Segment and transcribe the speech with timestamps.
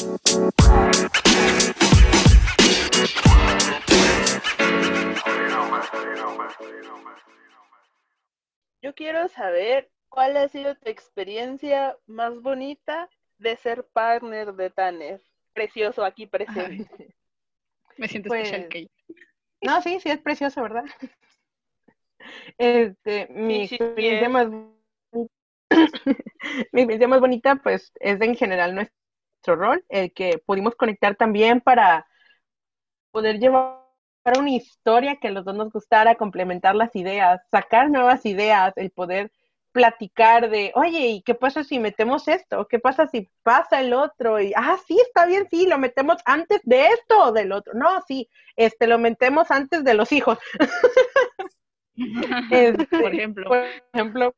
[0.00, 0.16] Yo
[8.94, 15.20] quiero saber cuál ha sido tu experiencia más bonita de ser partner de Tanner.
[15.52, 17.14] Precioso aquí presente.
[17.98, 18.90] Me siento Pues, especial, Kate.
[19.60, 20.84] No, sí, sí es precioso, ¿verdad?
[22.56, 24.32] Este, mi Sí, sí, experiencia es.
[24.32, 24.48] más
[26.72, 28.90] mi experiencia más bonita, pues, es de, en general
[29.40, 32.06] nuestro rol, el que pudimos conectar también para
[33.10, 33.80] poder llevar
[34.38, 38.90] una historia que a los dos nos gustara, complementar las ideas, sacar nuevas ideas, el
[38.90, 39.32] poder
[39.72, 42.66] platicar de, oye, ¿y qué pasa si metemos esto?
[42.68, 44.40] ¿Qué pasa si pasa el otro?
[44.40, 47.72] Y, ah, sí, está bien, sí, lo metemos antes de esto o del otro.
[47.74, 50.38] No, sí, este, lo metemos antes de los hijos.
[52.50, 53.48] Este, Por ejemplo.
[53.48, 54.34] por ejemplo.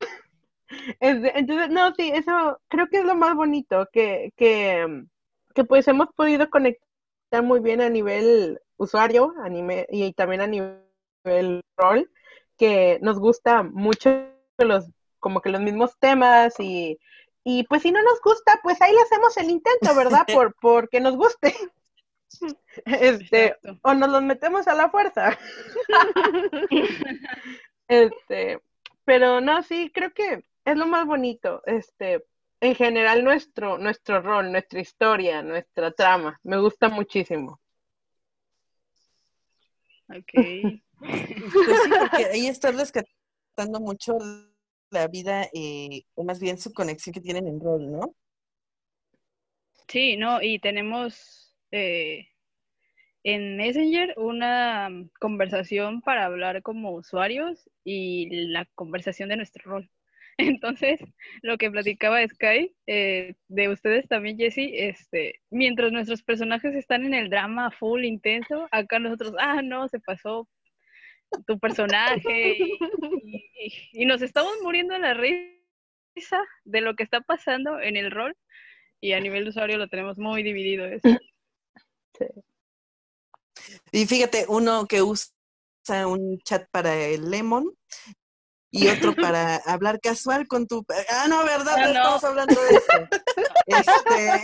[1.00, 5.04] Entonces, no, sí, eso creo que es lo más bonito, que, que,
[5.54, 10.47] que pues hemos podido conectar muy bien a nivel usuario a nivel, y también a
[10.47, 12.10] nivel rol,
[12.56, 14.86] que nos gusta mucho los,
[15.19, 16.98] como que los mismos temas y,
[17.44, 20.27] y pues si no nos gusta, pues ahí le hacemos el intento, ¿verdad?
[20.32, 21.54] Por, porque nos guste.
[22.86, 23.78] Este, Exacto.
[23.82, 25.38] o nos los metemos a la fuerza.
[27.88, 28.58] Este,
[29.04, 31.62] pero no, sí, creo que es lo más bonito.
[31.66, 32.24] Este,
[32.60, 37.60] en general nuestro, nuestro rol, nuestra historia, nuestra trama, me gusta muchísimo.
[40.08, 40.82] Ok.
[41.02, 44.16] Pues sí, porque ahí estás rescatando mucho
[44.91, 48.14] la vida, eh, o más bien su conexión que tienen en rol, ¿no?
[49.88, 52.28] Sí, no, y tenemos eh,
[53.24, 59.91] en Messenger una mm, conversación para hablar como usuarios y la conversación de nuestro rol.
[60.42, 61.00] Entonces,
[61.42, 67.14] lo que platicaba Sky, eh, de ustedes también, Jessie, este, mientras nuestros personajes están en
[67.14, 70.48] el drama full intenso, acá nosotros, ah, no, se pasó
[71.46, 72.58] tu personaje
[73.92, 78.36] y, nos estamos muriendo de la risa de lo que está pasando en el rol
[79.00, 81.08] y a nivel de usuario lo tenemos muy dividido eso.
[83.91, 85.32] Y fíjate, uno que usa
[86.06, 87.72] un chat para el Lemon
[88.72, 90.84] y otro para hablar casual con tu...
[91.10, 91.75] Ah, no, ¿verdad?
[91.77, 91.99] Ah, No no.
[92.00, 93.09] estamos hablando de eso.
[93.66, 94.43] Este...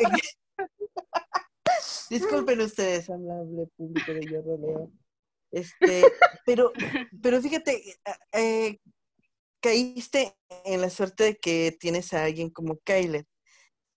[2.10, 4.90] Disculpen ustedes, amable público de Yo Roleo.
[5.50, 6.02] Este,
[6.46, 6.72] pero,
[7.22, 7.82] pero fíjate,
[8.32, 8.78] eh,
[9.60, 10.34] caíste
[10.64, 13.26] en la suerte de que tienes a alguien como Kyler.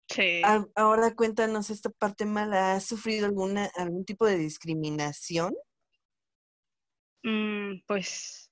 [0.09, 0.41] Sí.
[0.43, 2.73] A- Ahora cuéntanos esta parte mala.
[2.73, 5.55] ¿Has sufrido alguna, algún tipo de discriminación?
[7.23, 8.50] Mm, pues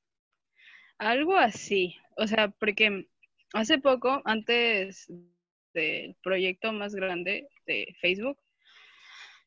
[0.99, 1.95] algo así.
[2.17, 3.07] O sea, porque
[3.53, 5.11] hace poco, antes
[5.73, 8.37] del proyecto más grande de Facebook,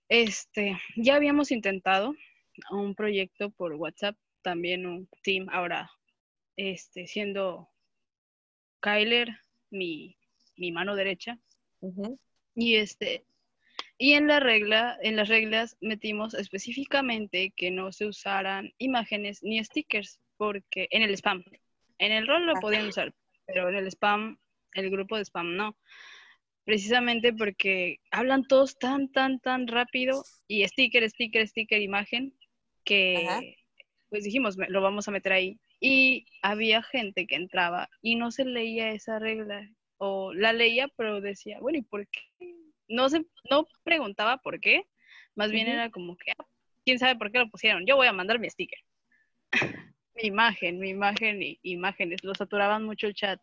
[0.09, 2.15] este, ya habíamos intentado
[2.71, 5.91] un proyecto por WhatsApp, también un team, ahora,
[6.57, 7.69] este, siendo
[8.81, 9.29] Kyler
[9.71, 10.17] mi,
[10.57, 11.39] mi mano derecha.
[12.55, 13.25] Y este,
[13.99, 19.63] y en la regla, en las reglas metimos específicamente que no se usaran imágenes ni
[19.65, 21.45] stickers, porque en el spam,
[21.99, 22.61] en el rol lo Ah.
[22.61, 23.15] podían usar,
[23.47, 24.39] pero en el spam,
[24.75, 25.77] el grupo de spam no.
[26.65, 32.35] Precisamente porque hablan todos tan, tan, tan rápido y sticker, sticker, sticker, imagen,
[32.85, 33.41] que Ajá.
[34.11, 35.61] pues dijimos, "Me- lo vamos a meter ahí.
[35.79, 41.21] Y había gente que entraba y no se leía esa regla o la leía, pero
[41.21, 42.21] decía, bueno, ¿y por qué?
[42.89, 44.87] No se, no preguntaba por qué,
[45.37, 46.45] más bien era como que, "Ah,
[46.85, 48.81] quién sabe por qué lo pusieron, yo voy a mandar mi sticker.
[50.15, 53.41] mi imagen, mi imagen y imágenes, lo saturaban mucho el chat,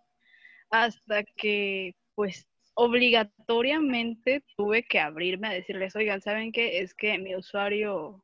[0.71, 6.79] hasta que, pues, obligatoriamente tuve que abrirme a decirles, oigan, ¿saben qué?
[6.79, 8.23] Es que mi usuario,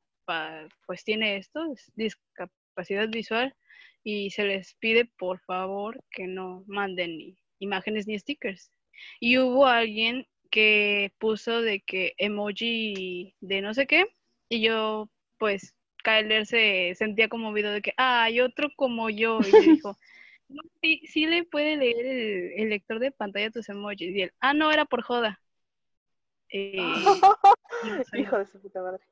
[0.87, 3.55] pues, tiene esto, es discapacidad visual,
[4.03, 8.71] y se les pide, por favor, que no manden ni imágenes ni stickers.
[9.19, 14.05] Y hubo alguien que puso de que emoji de no sé qué,
[14.49, 15.09] y yo,
[15.39, 15.74] pues,
[16.05, 19.97] Kyler se sentía conmovido de que, ah, hay otro como yo, y me dijo,
[20.49, 24.33] no, sí, sí le puede leer el, el lector de pantalla tus emojis, y él,
[24.39, 25.41] ah, no, era por joda.
[26.49, 28.19] Eh, no sé.
[28.19, 29.03] Hijo de su puta madre.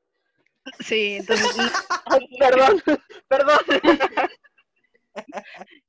[0.78, 1.64] Sí, entonces, no,
[2.38, 2.82] perdón,
[3.28, 3.58] perdón.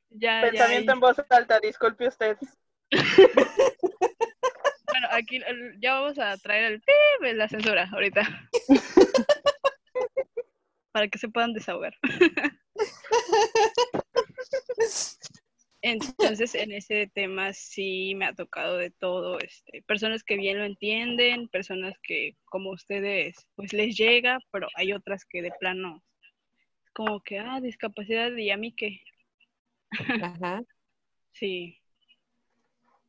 [0.10, 2.36] ya, ya, Pensamiento en voz alta, disculpe usted.
[4.92, 5.40] Bueno, aquí
[5.80, 6.82] ya vamos a traer
[7.22, 8.50] el la censura ahorita.
[10.96, 11.94] Para que se puedan desahogar.
[15.82, 20.64] Entonces, en ese tema sí me ha tocado de todo, este, personas que bien lo
[20.64, 26.02] entienden, personas que como ustedes, pues les llega, pero hay otras que de plano,
[26.94, 29.02] como que, ah, discapacidad y a mí qué.
[30.22, 30.64] Ajá.
[31.34, 31.78] Sí.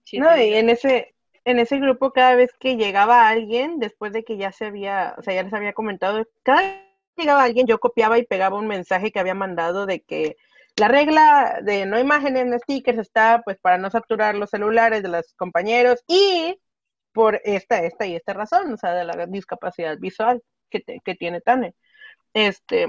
[0.03, 4.25] Sí, No, y en ese, en ese grupo cada vez que llegaba alguien, después de
[4.25, 6.85] que ya se había, o sea, ya les había comentado, cada
[7.17, 10.37] llegaba alguien, yo copiaba y pegaba un mensaje que había mandado de que
[10.77, 15.09] la regla de no imágenes, no stickers está pues para no saturar los celulares de
[15.09, 16.59] los compañeros y
[17.13, 21.41] por esta, esta y esta razón, o sea, de la discapacidad visual que, te- tiene
[21.41, 21.75] Tane.
[22.35, 22.87] Este,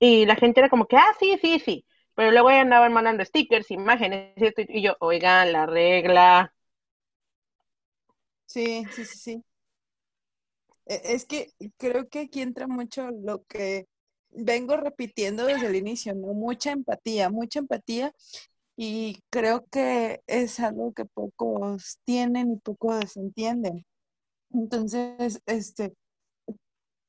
[0.00, 1.86] y la gente era como que, ah, sí, sí, sí.
[2.14, 6.54] Pero luego ya andaban mandando stickers, imágenes, y, y yo, oigan, la regla.
[8.46, 9.44] Sí, sí, sí, sí.
[10.90, 13.86] E- Es que creo que aquí entra mucho lo que
[14.30, 16.28] vengo repitiendo desde el inicio, ¿no?
[16.34, 18.12] Mucha empatía, mucha empatía
[18.76, 23.86] y creo que es algo que pocos tienen y pocos entienden.
[24.52, 25.94] Entonces, este,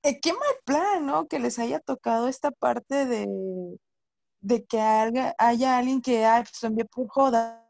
[0.04, 1.28] eh, qué mal plan, ¿no?
[1.28, 3.28] Que les haya tocado esta parte de,
[4.42, 7.68] de que haya, alguien que, ay, pues lo envié por joda,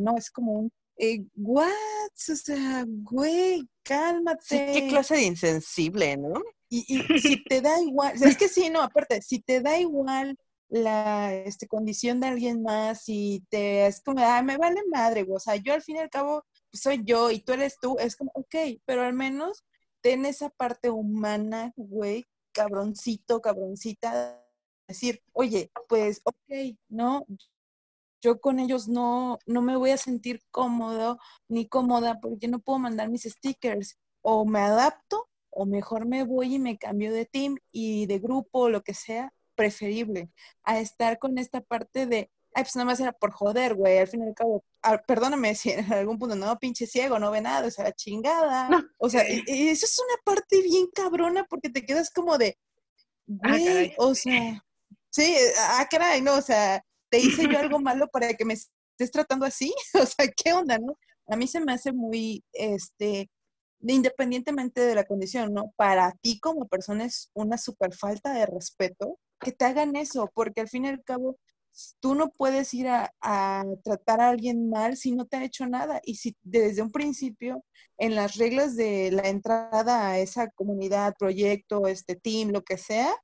[0.00, 0.16] ¿no?
[0.16, 1.70] Es como un, eh, what?
[1.70, 4.70] O sea, güey, Sí, cálmate.
[4.72, 6.42] qué clase de insensible, ¿no?
[6.68, 9.60] Y, y si te da igual, o sea, es que sí, no, aparte, si te
[9.60, 10.36] da igual
[10.68, 15.36] la este, condición de alguien más y te es como, ah, me vale madre, güey",
[15.36, 17.96] o sea, yo al fin y al cabo pues, soy yo y tú eres tú,
[17.98, 18.54] es como, ok,
[18.86, 19.64] pero al menos
[20.00, 24.42] ten esa parte humana, güey, cabroncito, cabroncita,
[24.88, 27.26] decir, oye, pues, ok, no,
[28.24, 31.18] yo con ellos no, no me voy a sentir cómodo
[31.48, 33.98] ni cómoda porque no puedo mandar mis stickers.
[34.22, 38.60] O me adapto o mejor me voy y me cambio de team y de grupo
[38.60, 40.30] o lo que sea, preferible
[40.64, 44.08] a estar con esta parte de, ay, pues nada más era por joder, güey, al
[44.08, 47.40] fin y al cabo, ah, perdóname si en algún punto, no, pinche ciego, no ve
[47.42, 48.68] nada, o sea, chingada.
[48.70, 48.82] No.
[48.98, 52.56] O sea, y- y eso es una parte bien cabrona porque te quedas como de,
[53.42, 53.94] Ah, güey, caray.
[53.98, 54.64] o sea,
[55.10, 56.82] sí, ah, caray, no, o sea,
[57.14, 60.78] te hice yo algo malo para que me estés tratando así, o sea, ¿qué onda,
[60.78, 60.98] no?
[61.28, 63.30] A mí se me hace muy, este,
[63.78, 65.72] de- independientemente de la condición, ¿no?
[65.76, 70.60] Para ti como persona es una super falta de respeto que te hagan eso, porque
[70.60, 71.38] al fin y al cabo
[72.00, 75.66] tú no puedes ir a, a tratar a alguien mal si no te ha hecho
[75.66, 77.64] nada y si desde un principio
[77.98, 83.14] en las reglas de la entrada a esa comunidad, proyecto, este team, lo que sea,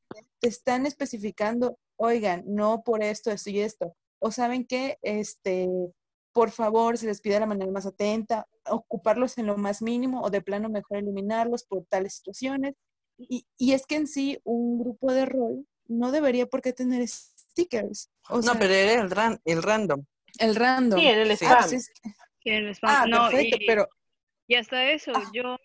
[0.41, 3.95] te están especificando, oigan, no por esto, esto y esto.
[4.19, 5.69] O saben que, este,
[6.33, 10.23] por favor, se les pide de la manera más atenta, ocuparlos en lo más mínimo
[10.23, 12.75] o de plano mejor eliminarlos por tales situaciones.
[13.19, 17.07] Y, y es que en sí un grupo de rol no debería por qué tener
[17.07, 18.11] stickers.
[18.31, 20.05] O No, sea, pero era el, ran- el random.
[20.39, 21.01] el random.
[21.01, 21.31] Sí, en el.
[21.47, 21.91] Ah, pues
[22.43, 22.91] Sí, spam.
[22.91, 23.87] ah, no, perfecto, y, pero
[24.47, 25.31] y hasta eso, Ah.
[25.35, 25.57] yo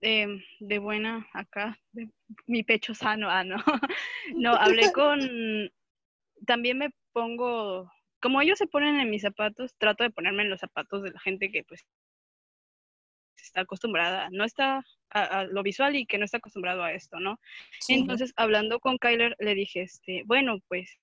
[0.00, 2.08] em, de buena acá, de
[2.46, 3.56] mi pecho sano, ah, no.
[4.36, 5.70] No, hablé con,
[6.46, 7.90] también me pongo,
[8.20, 11.20] como ellos se ponen en mis zapatos, trato de ponerme en los zapatos de la
[11.20, 11.86] gente que pues
[13.36, 17.18] está acostumbrada, no está a, a lo visual y que no está acostumbrado a esto,
[17.20, 17.40] ¿no?
[17.80, 17.94] sí.
[17.94, 20.98] Entonces, hablando con Kyler, le dije, este, bueno, pues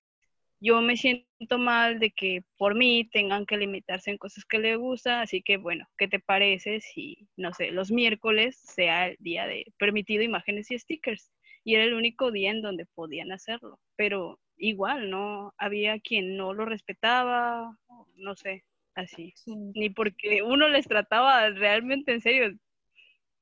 [0.66, 4.78] yo me siento mal de que por mí tengan que limitarse en cosas que le
[4.78, 9.46] gusta, así que bueno, ¿qué te parece si, no sé, los miércoles sea el día
[9.46, 11.32] de permitido imágenes y stickers?
[11.64, 15.54] Y era el único día en donde podían hacerlo, pero igual, ¿no?
[15.60, 17.78] Había quien no lo respetaba,
[18.16, 18.64] no sé,
[18.95, 19.34] así.
[19.36, 19.56] sí.
[19.76, 22.57] Ni porque uno les trataba realmente en serio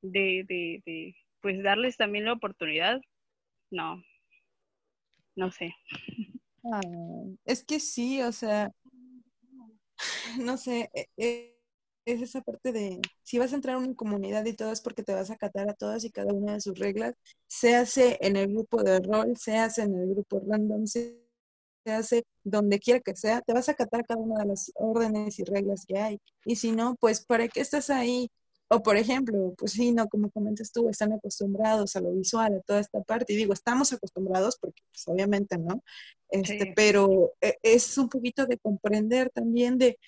[0.02, 3.00] de, de, de pues darles también la oportunidad.
[3.70, 4.02] No,
[5.36, 5.74] no sé.
[6.64, 6.80] Ah,
[7.44, 8.72] es que sí, o sea,
[10.40, 11.50] no sé, e- e-
[12.06, 15.02] es esa parte de, si vas a entrar a una comunidad y todo es porque
[15.02, 17.14] te vas a acatar a todas y cada una de sus reglas,
[17.46, 21.18] se hace en el grupo de rol, se hace en el grupo random, se,
[21.86, 25.44] hace donde quiera que sea, te vas a acatar cada una de las órdenes y
[25.44, 26.20] reglas que hay.
[26.46, 28.30] Y si no, pues ¿para qué estás ahí?
[28.68, 32.60] O por ejemplo, pues sí, no, como comentas tú, están acostumbrados a lo visual, a
[32.62, 33.32] toda esta parte.
[33.32, 35.82] Y digo, estamos acostumbrados porque pues obviamente, ¿no?
[36.30, 36.72] Este, Sí.
[36.74, 39.98] pero eh, es un poquito de comprender también de,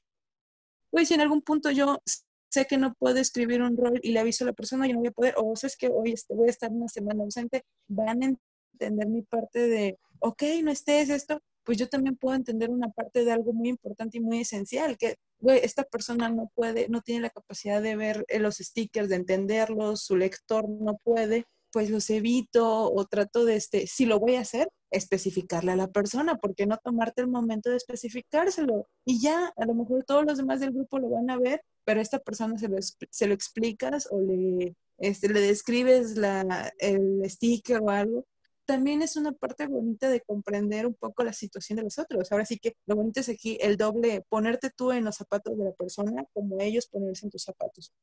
[0.90, 2.00] pues si en algún punto yo
[2.48, 5.00] sé que no puedo escribir un rol y le aviso a la persona, yo no
[5.00, 8.22] voy a poder, o sabes que hoy este, voy a estar una semana ausente, van
[8.22, 12.90] a entender mi parte de, ok, no estés esto, pues yo también puedo entender una
[12.90, 15.16] parte de algo muy importante y muy esencial, que,
[15.62, 20.00] esta persona no puede, no tiene la capacidad de ver eh, los stickers, de entenderlos,
[20.02, 24.40] su lector no puede, pues los evito o trato de, este, si lo voy a
[24.40, 28.88] hacer, especificarle a la persona, porque no tomarte el momento de especificárselo?
[29.04, 31.99] Y ya, a lo mejor todos los demás del grupo lo van a ver, pero
[32.00, 37.28] a esta persona se lo, se lo explicas o le, este, le describes la, el
[37.28, 38.25] sticker o algo.
[38.66, 42.30] También es una parte bonita de comprender un poco la situación de los otros.
[42.32, 45.64] Ahora sí que lo bonito es aquí el doble, ponerte tú en los zapatos de
[45.64, 47.94] la persona como ellos ponerse en tus zapatos.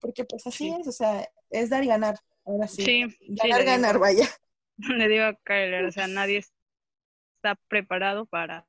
[0.00, 0.76] Porque pues así Sí.
[0.80, 2.16] es, o sea, es dar y ganar.
[2.44, 2.82] Ahora sí.
[2.82, 4.28] Sí, sí, ganar, digo- ganar, vaya.
[5.06, 6.38] le digo a Kyler, o sea, nadie
[7.36, 8.66] está preparado para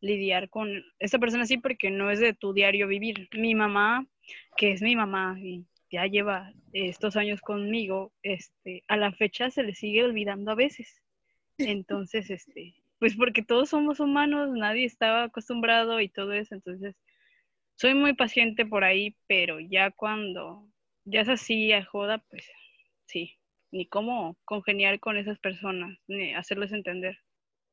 [0.00, 0.68] lidiar con
[0.98, 3.28] esa persona así porque no es de tu diario vivir.
[3.32, 4.06] Mi mamá,
[4.56, 5.64] que es mi mamá y
[5.96, 11.02] ya lleva estos años conmigo, este, a la fecha se le sigue olvidando a veces.
[11.58, 16.94] Entonces, este, pues porque todos somos humanos, nadie estaba acostumbrado y todo eso, entonces
[17.76, 20.68] soy muy paciente por ahí, pero ya cuando
[21.06, 22.46] ya es así a joda, pues
[23.06, 23.38] sí,
[23.70, 27.18] ni cómo congeniar con esas personas, ni hacerles entender.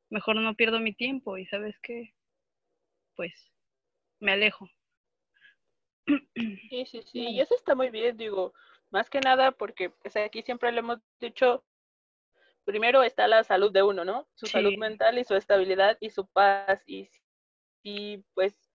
[0.09, 2.13] Mejor no pierdo mi tiempo y sabes qué,
[3.17, 3.33] pues
[4.21, 4.69] me alejo.
[6.69, 8.53] Sí, sí, sí, y eso está muy bien, digo,
[8.91, 11.63] más que nada porque pues, aquí siempre le hemos dicho,
[12.65, 14.27] primero está la salud de uno, ¿no?
[14.33, 17.09] Su salud mental y su estabilidad y su paz y,
[17.83, 18.73] y pues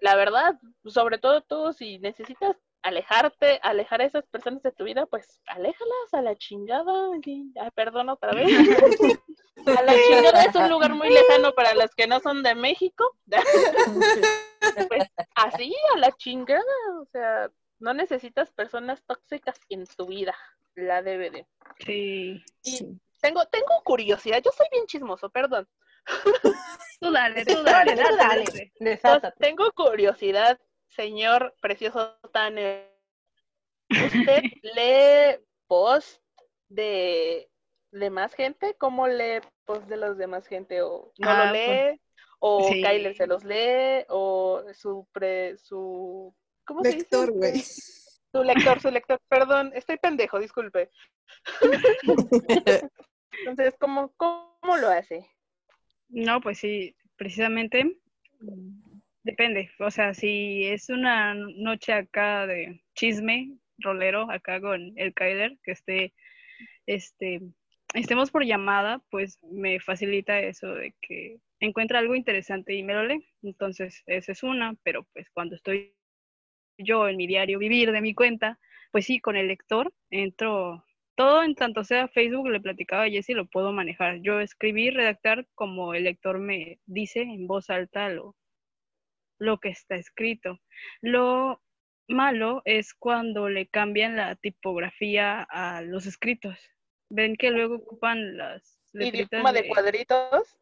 [0.00, 5.06] la verdad, sobre todo tú, si necesitas alejarte, alejar a esas personas de tu vida,
[5.06, 6.92] pues aléjalas a la chingada.
[7.24, 8.48] Ay, perdón otra vez.
[9.66, 13.04] A la chingada es un lugar muy lejano para los que no son de México.
[14.88, 16.62] Pues así, a la chingada.
[17.00, 20.34] O sea, no necesitas personas tóxicas en tu vida.
[20.74, 21.46] La DVD.
[21.84, 22.42] Sí.
[22.62, 24.40] Y tengo, tengo curiosidad.
[24.44, 25.68] Yo soy bien chismoso, perdón.
[27.00, 28.72] Tú dale, tú dale, Dale, dale.
[28.80, 30.58] Entonces, tengo curiosidad,
[30.88, 32.90] señor precioso Tanner.
[33.90, 36.22] ¿Usted lee post
[36.68, 37.50] de,
[37.92, 38.74] de más gente?
[38.78, 40.82] ¿Cómo lee post de los demás gente?
[40.82, 42.00] ¿O no Ah, lo lee?
[42.40, 42.82] ¿O sí.
[42.82, 44.04] Kyler se los lee?
[44.08, 46.98] ¿O su pre, su ¿cómo se dice?
[46.98, 47.62] Lector, güey.
[48.30, 50.90] Su lector, su lector, perdón, estoy pendejo, disculpe.
[53.40, 55.26] Entonces, ¿cómo, cómo lo hace?
[56.08, 57.98] No, pues sí, precisamente
[59.28, 59.70] depende.
[59.78, 65.72] O sea, si es una noche acá de chisme, rolero, acá con el Kyler, que
[65.72, 66.14] esté,
[66.86, 67.42] este,
[67.92, 73.04] estemos por llamada, pues me facilita eso de que encuentra algo interesante y me lo
[73.04, 73.28] lee.
[73.42, 75.94] Entonces, esa es una, pero pues cuando estoy
[76.78, 78.58] yo en mi diario vivir de mi cuenta,
[78.92, 83.34] pues sí, con el lector entro todo en tanto sea Facebook, le platicaba a Jessy,
[83.34, 84.20] lo puedo manejar.
[84.22, 88.37] Yo escribir, redactar como el lector me dice en voz alta lo,
[89.38, 90.60] lo que está escrito.
[91.00, 91.62] Lo
[92.08, 96.58] malo es cuando le cambian la tipografía a los escritos.
[97.10, 100.58] Ven que luego ocupan las letritas Idioma de cuadritos.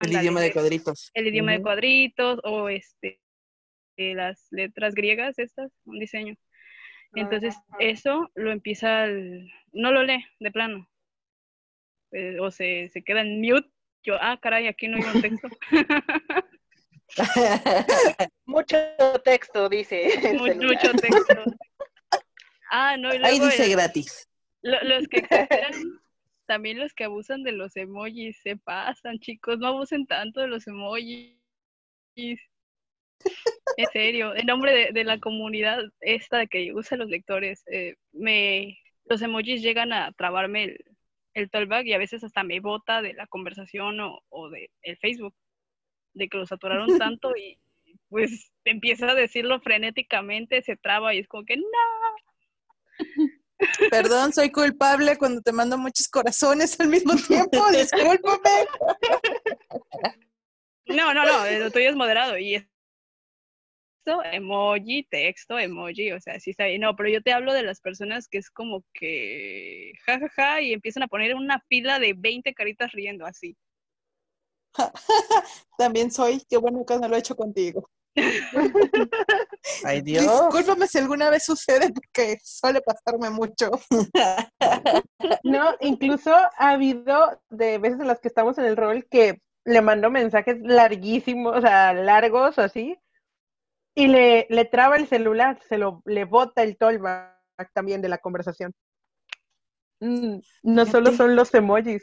[0.00, 1.10] El idioma de cuadritos.
[1.14, 3.20] el idioma de cuadritos o este
[3.96, 6.34] eh, las letras griegas estas, un diseño.
[7.14, 10.88] Entonces, eso lo empieza, el- no lo lee de plano.
[12.12, 13.68] Eh, o se, se queda en mute.
[14.02, 15.48] Yo, ah, caray, aquí no hay un texto.
[18.46, 18.76] Mucho
[19.24, 20.08] texto, dice.
[20.58, 21.44] mucho texto.
[22.70, 24.28] Ah, no, y Ahí dice el- gratis.
[24.62, 25.72] lo- los que exageran,
[26.46, 30.66] también los que abusan de los emojis, se pasan, chicos, no abusen tanto de los
[30.66, 31.36] emojis.
[33.76, 38.78] En serio, en nombre de, de la comunidad esta que usa los lectores, eh, me,
[39.04, 40.84] los emojis llegan a trabarme el,
[41.34, 44.96] el talkback y a veces hasta me bota de la conversación o, o de el
[44.98, 45.34] Facebook,
[46.14, 47.58] de que lo saturaron tanto y
[48.08, 51.64] pues empieza a decirlo frenéticamente, se traba y es como que no.
[53.90, 57.64] Perdón, soy culpable cuando te mando muchos corazones al mismo tiempo.
[57.72, 58.66] Discúlpame.
[60.86, 66.50] No, no, no, lo tuyo es moderado y esto, emoji, texto, emoji, o sea, sí
[66.50, 66.80] está bien.
[66.80, 71.04] No, pero yo te hablo de las personas que es como que jajaja y empiezan
[71.04, 73.56] a poner una fila de 20 caritas riendo así.
[75.78, 76.42] También soy.
[76.48, 77.88] Qué bueno que no lo he hecho contigo.
[79.84, 80.22] Ay, Dios.
[80.22, 83.70] Discúlpame si alguna vez sucede porque suele pasarme mucho.
[85.44, 89.80] No, incluso ha habido de veces en las que estamos en el rol que le
[89.80, 92.98] mando mensajes larguísimos, o sea, largos o así,
[93.94, 97.38] y le, le traba el celular, se lo, le bota el tollback
[97.72, 98.72] también de la conversación.
[100.00, 102.02] Mm, no solo son los emojis.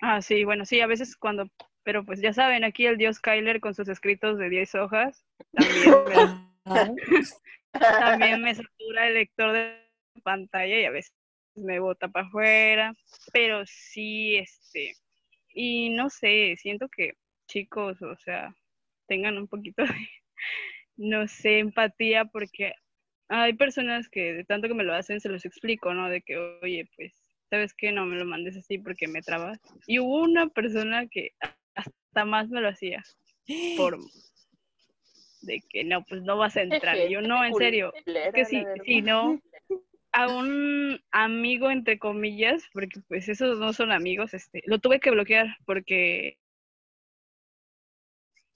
[0.00, 1.50] Ah, sí, bueno, sí, a veces cuando,
[1.82, 6.04] pero pues ya saben, aquí el dios Kyler con sus escritos de 10 hojas, también
[6.06, 6.64] me,
[7.72, 9.76] también me satura el lector de
[10.22, 11.14] pantalla y a veces
[11.54, 12.94] me bota para afuera,
[13.32, 14.94] pero sí, este,
[15.52, 17.14] y no sé, siento que
[17.46, 18.54] chicos, o sea,
[19.06, 20.08] tengan un poquito de,
[20.96, 22.74] no sé, empatía, porque
[23.28, 26.08] hay personas que de tanto que me lo hacen, se los explico, ¿no?
[26.08, 27.19] De que, oye, pues,
[27.50, 27.92] ¿sabes qué?
[27.92, 29.58] No me lo mandes así porque me trabas.
[29.86, 31.32] Y hubo una persona que
[31.74, 33.04] hasta más me lo hacía,
[33.76, 33.98] por
[35.42, 36.96] de que no, pues no vas a entrar.
[36.96, 39.40] Y yo, no, en serio, es que sí, sí, no,
[40.12, 45.10] a un amigo, entre comillas, porque pues esos no son amigos, este, lo tuve que
[45.10, 46.36] bloquear porque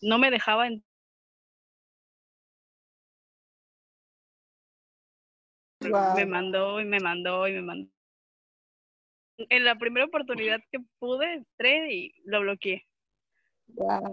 [0.01, 0.85] no me dejaba entrar.
[6.17, 7.91] Me mandó y me mandó y me mandó.
[9.37, 12.87] En la primera oportunidad que pude, entré y lo bloqueé.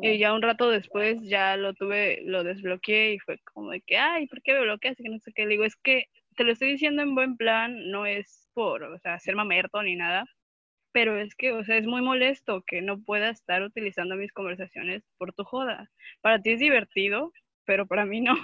[0.02, 3.98] Y ya un rato después ya lo tuve, lo desbloqueé y fue como de que,
[3.98, 5.00] ay, ¿por qué me bloqueas?
[5.00, 5.44] Y que no sé qué.
[5.44, 8.98] Le digo, es que te lo estoy diciendo en buen plan, no es por, o
[9.00, 10.26] sea, ser mamerto ni nada,
[10.92, 15.04] pero es que, o sea, es muy molesto que no pueda estar utilizando mis conversaciones
[15.18, 15.90] por tu joda.
[16.22, 17.32] Para ti es divertido,
[17.66, 18.36] pero para mí no.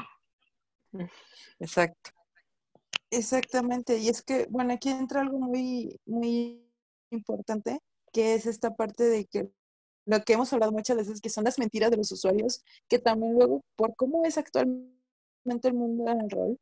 [1.60, 2.12] Exacto.
[3.10, 6.67] Exactamente, y es que, bueno, aquí entra algo muy, muy
[7.12, 7.80] importante,
[8.12, 9.50] que es esta parte de que
[10.06, 13.34] lo que hemos hablado muchas veces, que son las mentiras de los usuarios, que también
[13.34, 14.90] luego, por cómo es actualmente
[15.64, 16.58] el mundo del rol,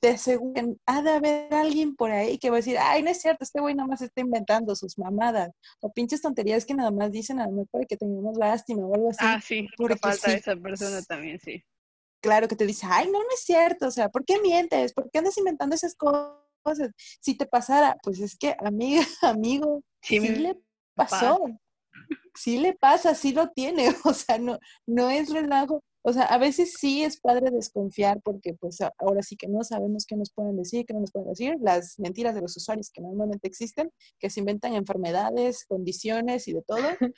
[0.00, 3.20] te aseguran, ha de haber alguien por ahí que va a decir, ay, no es
[3.20, 5.50] cierto, este güey nada más está inventando sus mamadas,
[5.80, 8.94] o pinches tonterías que nada más dicen a lo mejor para que tengamos lástima o
[8.94, 9.18] algo así.
[9.20, 11.62] Ah, sí, porque falta esa persona también, sí.
[12.22, 14.92] Claro que te dice, ay, no, no es cierto, o sea, ¿por qué mientes?
[14.94, 16.45] ¿Por qué andas inventando esas cosas?
[17.20, 20.56] Si te pasara, pues es que, amiga, amigo, sí, le
[20.94, 21.38] pasó
[22.36, 25.82] sí le pasa, sí lo tiene, o sea, no, no es relajo.
[26.08, 30.06] O sea, a veces sí es padre desconfiar porque pues ahora sí que no sabemos
[30.06, 33.02] qué nos pueden decir, qué no nos pueden decir, las mentiras de los usuarios que
[33.02, 36.78] normalmente existen, que se inventan enfermedades, condiciones y de todo.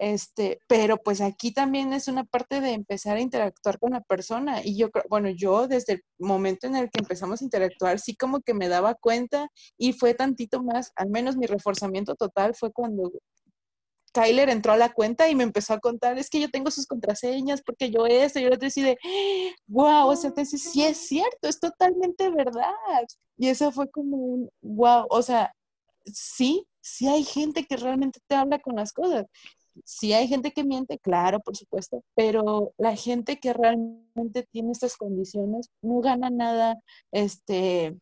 [0.00, 4.62] Este, pero pues aquí también es una parte de empezar a interactuar con la persona.
[4.64, 8.40] Y yo, bueno, yo desde el momento en el que empezamos a interactuar, sí como
[8.40, 13.12] que me daba cuenta y fue tantito más, al menos mi reforzamiento total fue cuando
[14.14, 16.86] Kyler entró a la cuenta y me empezó a contar, es que yo tengo sus
[16.86, 18.96] contraseñas, porque yo esto, y yo le decía,
[19.66, 22.72] wow, o sea, entonces sí es cierto, es totalmente verdad.
[23.36, 25.52] Y eso fue como un, wow, o sea,
[26.06, 29.26] sí, sí hay gente que realmente te habla con las cosas.
[29.84, 34.96] Sí hay gente que miente, claro, por supuesto, pero la gente que realmente tiene estas
[34.96, 36.76] condiciones no gana nada,
[37.12, 37.96] este,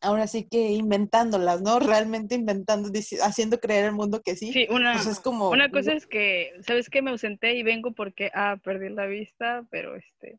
[0.00, 1.78] ahora sí que inventándolas, ¿no?
[2.04, 2.90] Realmente inventando,
[3.22, 4.52] haciendo creer al mundo que sí.
[4.52, 7.02] Sí, una, pues es como, una cosa es que, ¿sabes qué?
[7.02, 10.38] Me ausenté y vengo porque, ah, perdí la vista, pero este,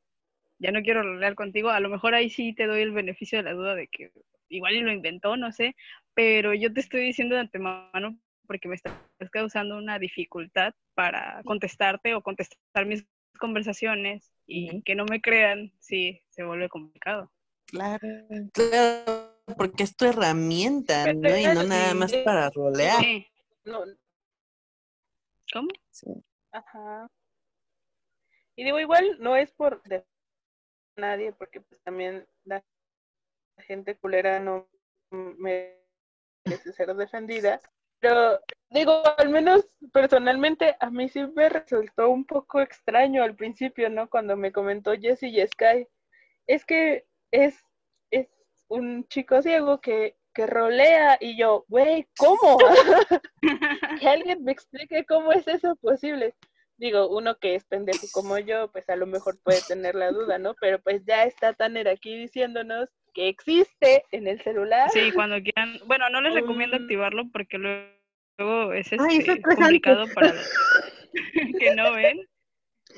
[0.60, 1.70] ya no quiero hablar contigo.
[1.70, 4.12] A lo mejor ahí sí te doy el beneficio de la duda de que
[4.50, 5.76] igual y lo inventó, no sé,
[6.14, 8.18] pero yo te estoy diciendo de antemano
[8.52, 8.94] porque me estás
[9.32, 13.08] causando una dificultad para contestarte o contestar mis
[13.40, 17.32] conversaciones y que no me crean, sí, se vuelve complicado.
[17.68, 18.06] Claro,
[18.52, 21.38] claro porque es tu herramienta, ¿no?
[21.38, 23.02] Y no nada más para rolear.
[25.54, 25.70] ¿Cómo?
[25.90, 26.12] Sí.
[26.52, 27.08] Ajá.
[28.58, 30.06] Y digo, igual no es por de
[30.98, 32.62] nadie, porque pues también la
[33.60, 34.68] gente culera no
[35.10, 37.62] merece ser defendida.
[38.02, 43.90] Pero digo, al menos personalmente a mí sí me resultó un poco extraño al principio,
[43.90, 44.10] ¿no?
[44.10, 45.88] Cuando me comentó Jesse y Sky.
[46.48, 47.64] Es que es
[48.72, 52.58] un chico ciego que, que rolea y yo, güey, ¿cómo?
[54.02, 56.36] que alguien me explique cómo es eso posible.
[56.78, 60.40] Digo, uno que es pendejo como yo, pues a lo mejor puede tener la duda,
[60.40, 60.56] ¿no?
[60.60, 64.90] Pero pues ya está Tanner aquí diciéndonos que existe en el celular.
[64.92, 65.80] Sí, cuando quieran.
[65.86, 70.54] Bueno, no les recomiendo activarlo porque luego es este, complicado para los
[71.60, 72.28] que no ven.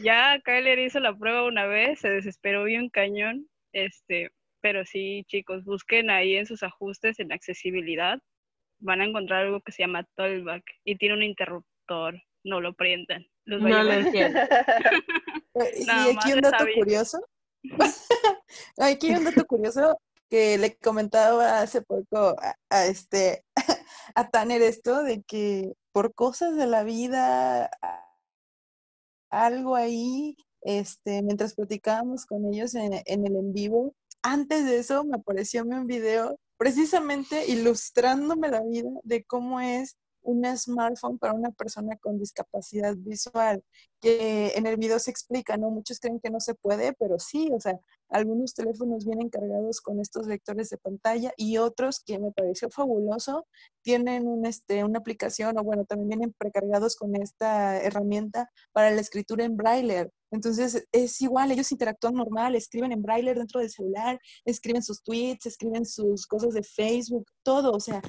[0.02, 3.47] Ya Kyler hizo la prueba una vez, se desesperó bien cañón.
[3.73, 8.19] Este, pero sí, chicos, busquen ahí en sus ajustes en accesibilidad.
[8.80, 12.21] Van a encontrar algo que se llama Tollback y tiene un interruptor.
[12.43, 13.26] No lo prendan.
[13.45, 14.39] no lo entiendo.
[15.56, 17.26] y aquí un dato curioso.
[18.78, 22.36] aquí un dato curioso que le comentaba hace poco
[22.70, 23.44] a, este
[24.16, 27.70] a Tanner esto de que por cosas de la vida
[29.30, 35.04] algo ahí este mientras platicábamos con ellos en, en el en vivo antes de eso
[35.04, 41.52] me apareció un video precisamente ilustrándome la vida de cómo es un smartphone para una
[41.52, 43.63] persona con discapacidad visual,
[44.00, 45.70] que en el video se explica, ¿no?
[45.70, 47.78] Muchos creen que no se puede, pero sí, o sea,
[48.13, 53.47] algunos teléfonos vienen cargados con estos lectores de pantalla y otros que me pareció fabuloso
[53.82, 59.02] tienen un, este, una aplicación o bueno, también vienen precargados con esta herramienta para la
[59.02, 60.10] escritura en braille.
[60.32, 65.47] Entonces es igual, ellos interactúan normal, escriben en braille dentro del celular, escriben sus tweets,
[65.47, 67.71] escriben sus cosas de Facebook, todo.
[67.71, 68.02] O sea,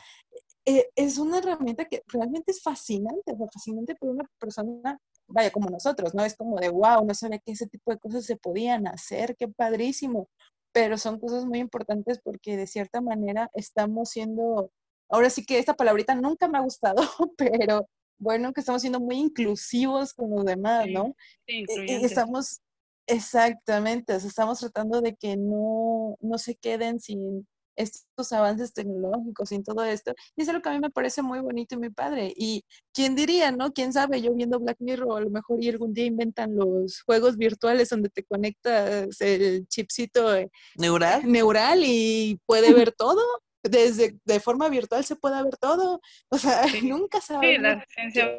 [0.66, 6.14] eh, es una herramienta que realmente es fascinante, fascinante para una persona, vaya, como nosotros,
[6.14, 6.24] ¿no?
[6.24, 9.48] Es como de, wow, no sabía que ese tipo de cosas se podían hacer, qué
[9.48, 10.28] padrísimo.
[10.72, 14.72] Pero son cosas muy importantes porque de cierta manera estamos siendo,
[15.08, 17.02] ahora sí que esta palabrita nunca me ha gustado,
[17.38, 21.14] pero bueno, que estamos siendo muy inclusivos con los demás, ¿no?
[21.46, 22.60] Sí, y estamos,
[23.06, 29.84] exactamente, estamos tratando de que no, no se queden sin estos avances tecnológicos y todo
[29.84, 30.14] esto.
[30.36, 32.32] Y eso es lo que a mí me parece muy bonito y muy padre.
[32.36, 33.72] Y quién diría, ¿no?
[33.72, 37.36] Quién sabe, yo viendo Black Mirror, a lo mejor y algún día inventan los juegos
[37.36, 40.28] virtuales donde te conectas el chipcito
[40.76, 43.22] neural, neural y puede ver todo.
[43.62, 46.00] Desde de forma virtual se puede ver todo.
[46.28, 47.56] O sea, nunca sabe.
[47.56, 48.30] Sí, la ciencia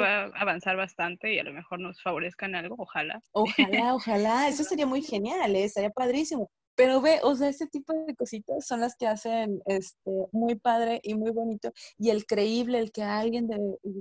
[0.00, 3.22] va a avanzar bastante y a lo mejor nos favorezcan algo, ojalá.
[3.32, 5.64] Ojalá, ojalá, eso sería muy genial, ¿eh?
[5.64, 6.50] estaría padrísimo.
[6.76, 11.00] Pero ve, o sea, este tipo de cositas son las que hacen este, muy padre
[11.02, 11.72] y muy bonito.
[11.98, 13.58] Y el creíble, el que alguien de,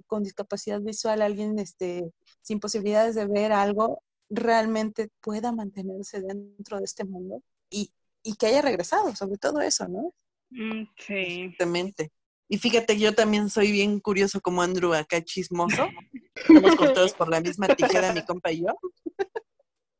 [0.08, 6.86] con discapacidad visual, alguien este, sin posibilidades de ver algo, realmente pueda mantenerse dentro de
[6.86, 7.92] este mundo y,
[8.24, 10.14] y que haya regresado, sobre todo eso, ¿no?
[10.50, 11.14] Mm, sí.
[11.14, 12.12] Exactamente.
[12.50, 15.88] Y fíjate, yo también soy bien curioso como Andrew acá chismoso.
[16.36, 18.76] Estamos cortados por la misma tijera, mi compa y yo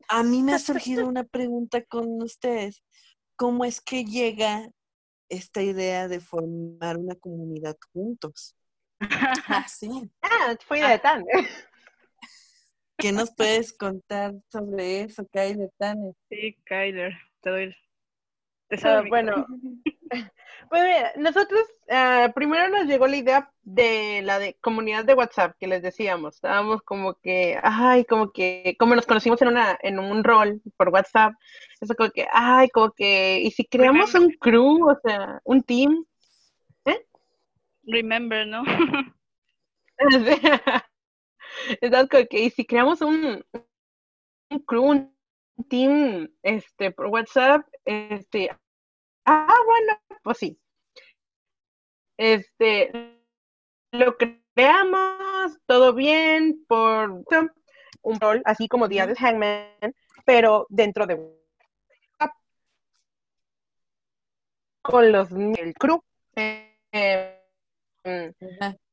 [0.08, 2.84] a mí me ha surgido una pregunta con ustedes.
[3.36, 4.70] ¿Cómo es que llega
[5.30, 8.56] esta idea de formar una comunidad juntos?
[9.48, 9.90] Ah, sí.
[10.22, 11.26] Ah, fue de Tan.
[12.98, 16.14] ¿Qué nos puedes contar sobre eso, Kyler Tanner?
[16.30, 17.76] Sí, Kyler, te doy.
[18.70, 19.46] Te Ah, bueno,
[20.70, 25.56] pues mira, nosotros ah, primero nos llegó la idea de la de comunidad de WhatsApp
[25.60, 26.36] que les decíamos.
[26.36, 30.90] Estábamos como que, ay, como que, como nos conocimos en una, en un rol por
[30.90, 31.34] WhatsApp,
[31.82, 36.06] eso como que, ay, como que, y si creamos un crew, o sea, un team,
[37.86, 38.64] Remember, ¿no?
[41.82, 43.44] Estamos como que, y si creamos un,
[44.50, 45.14] un crew, un
[45.70, 48.50] team, este, por WhatsApp, este,
[49.26, 50.60] ah, bueno, pues sí.
[52.18, 52.92] Este,
[53.92, 57.24] lo creamos, todo bien, por
[58.02, 61.20] un rol, así como Día de Hangman, pero dentro de
[64.84, 66.04] con los el crew.
[66.36, 66.78] Eh,
[68.04, 68.34] eh.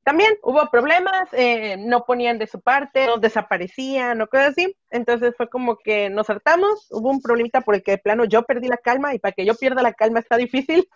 [0.03, 4.77] También hubo problemas, eh, no ponían de su parte, nos desaparecían o cosas así.
[4.91, 8.43] Entonces fue como que nos hartamos, hubo un problemita por el que de plano yo
[8.45, 10.89] perdí la calma y para que yo pierda la calma está difícil.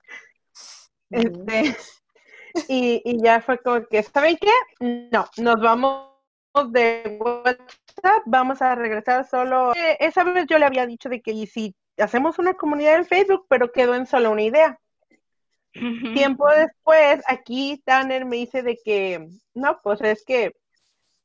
[1.11, 1.77] Este,
[2.69, 4.51] y, y ya fue como que, ¿saben qué?
[5.13, 6.15] No, nos vamos
[6.71, 9.75] de WhatsApp, vamos a regresar solo.
[9.75, 13.07] Eh, esa vez yo le había dicho de que y si hacemos una comunidad en
[13.07, 14.81] Facebook, pero quedó en solo una idea.
[16.13, 20.53] Tiempo después, aquí Tanner me dice de que, no, pues es que,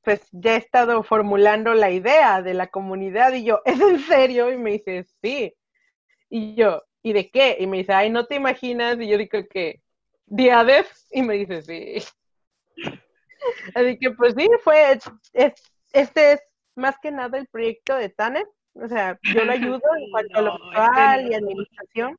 [0.04, 4.52] pues ya he estado formulando la idea de la comunidad y yo, ¿es en serio?
[4.52, 5.54] Y me dice, sí.
[6.30, 7.58] Y yo, ¿y de qué?
[7.60, 9.00] Y me dice, ay, no te imaginas.
[9.00, 9.82] Y yo digo que,
[10.28, 10.92] Diadef.
[11.12, 12.04] Y me dice, sí.
[13.76, 14.94] Así que, pues sí, fue,
[15.34, 15.54] es-
[15.94, 16.42] este es
[16.76, 18.46] más que nada el proyecto de Tanner.
[18.74, 21.36] O sea, yo lo ayudo en cuanto a lo No, visual este y no.
[21.38, 22.18] administración.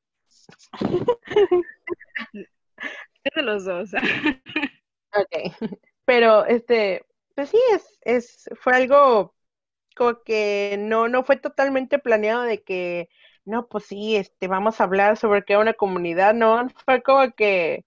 [3.34, 3.90] De los dos.
[5.12, 5.54] Ok,
[6.04, 9.34] pero este, pues sí, es, es, fue algo
[9.96, 13.08] como que no, no fue totalmente planeado de que,
[13.44, 17.84] no, pues sí, este, vamos a hablar sobre qué una comunidad, no, fue como que,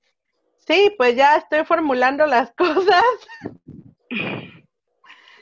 [0.68, 3.04] sí, pues ya estoy formulando las cosas.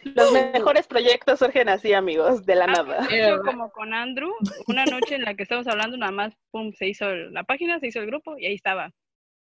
[0.03, 3.07] Los mejores proyectos surgen así, amigos, de la nada.
[3.09, 4.33] Yo como con Andrew,
[4.67, 7.87] una noche en la que estábamos hablando, nada más, pum, se hizo la página, se
[7.87, 8.91] hizo el grupo y ahí estaba.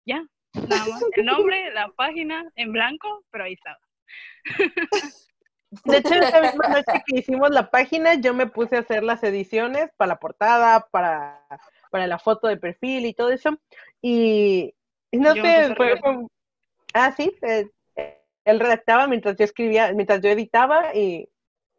[0.06, 0.24] Ya,
[0.68, 1.02] nada más.
[1.14, 3.80] El nombre, la página en blanco, pero ahí estaba.
[5.86, 9.24] De hecho, esa misma noche que hicimos la página, yo me puse a hacer las
[9.24, 11.46] ediciones para la portada, para,
[11.92, 13.58] para la foto de perfil y todo eso.
[14.02, 14.74] Y,
[15.12, 16.28] no Yo sé, fue como-
[16.94, 17.70] Ah, sí, eh,
[18.46, 21.30] él redactaba mientras yo escribía, mientras yo editaba y,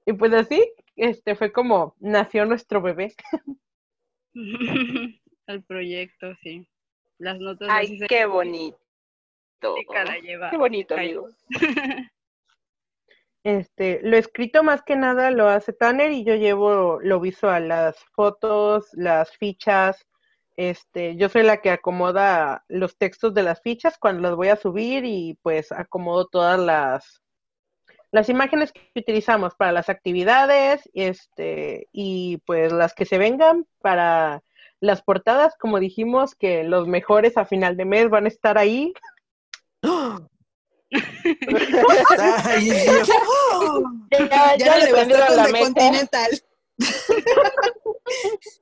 [0.07, 3.15] y pues así, este fue como nació nuestro bebé.
[5.47, 6.67] el proyecto, sí.
[7.19, 8.79] Las notas Ay, así se qué bonito.
[9.93, 10.51] La lleva.
[10.51, 11.07] Qué bonito, Ay.
[11.07, 11.37] amigos.
[13.43, 17.99] Este, lo escrito más que nada lo hace Tanner y yo llevo lo visual, las
[18.13, 20.07] fotos, las fichas.
[20.57, 24.57] Este, yo soy la que acomoda los textos de las fichas cuando las voy a
[24.57, 27.23] subir y pues acomodo todas las
[28.13, 34.43] las imágenes que utilizamos para las actividades, este, y pues las que se vengan para
[34.81, 38.93] las portadas, como dijimos, que los mejores a final de mes van a estar ahí.
[42.45, 43.09] Ay, Dios.
[44.11, 45.65] Ya, Ya, le con la meta.
[45.65, 46.31] Continental.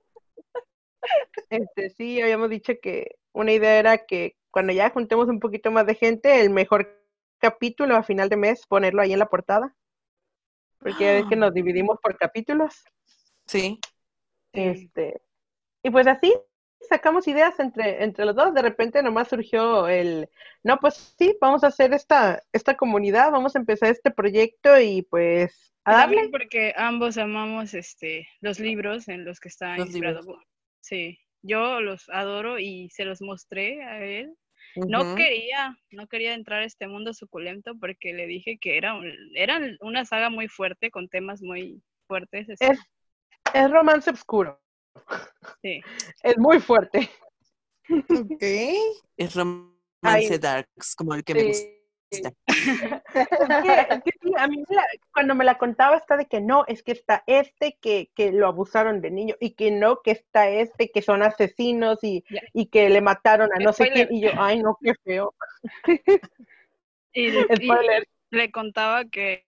[1.50, 5.86] Este, sí, habíamos dicho que una idea era que cuando ya juntemos un poquito más
[5.86, 7.02] de gente, el mejor
[7.38, 9.74] capítulo a final de mes, ponerlo ahí en la portada.
[10.78, 12.84] Porque ya ves que nos dividimos por capítulos.
[13.46, 13.80] Sí.
[14.52, 15.20] Este,
[15.82, 16.34] y pues así
[16.88, 18.54] sacamos ideas entre, entre los dos.
[18.54, 20.28] De repente nomás surgió el,
[20.62, 25.02] no, pues sí, vamos a hacer esta, esta comunidad, vamos a empezar este proyecto y
[25.02, 26.38] pues a También darle.
[26.38, 30.38] porque ambos amamos este los libros en los que está Los inspirado.
[30.88, 34.34] Sí, yo los adoro y se los mostré a él.
[34.76, 39.12] No quería, no quería entrar a este mundo suculento porque le dije que era, un-
[39.34, 42.48] era una saga muy fuerte con temas muy fuertes.
[42.48, 42.78] Es,
[43.52, 44.60] es romance oscuro,
[45.62, 45.80] sí.
[46.22, 47.10] es muy fuerte.
[47.90, 48.42] Ok.
[49.16, 49.72] Es romance
[50.02, 51.77] Ay, darks, como el que me gusta.
[53.88, 56.82] Es que- sí, a mí la- cuando me la contaba está de que no, es
[56.82, 60.90] que está este que, que lo abusaron de niño y que no, que está este
[60.90, 64.62] que son asesinos y, y que le mataron a no sé quién y yo, ay
[64.62, 65.34] no, qué feo.
[67.14, 67.28] Y,
[67.62, 67.68] y
[68.30, 69.46] le contaba que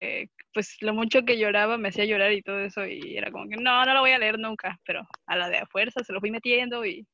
[0.00, 3.48] eh, pues lo mucho que lloraba me hacía llorar y todo eso y era como
[3.48, 6.12] que no, no lo voy a leer nunca, pero a la de a fuerza se
[6.12, 7.06] lo fui metiendo y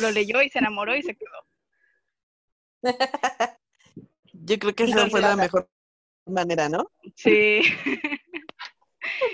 [0.00, 1.44] lo leyó y se enamoró y se quedó.
[4.48, 5.70] Yo creo que esa fue la mejor
[6.26, 6.90] manera, ¿no?
[7.14, 7.60] Sí.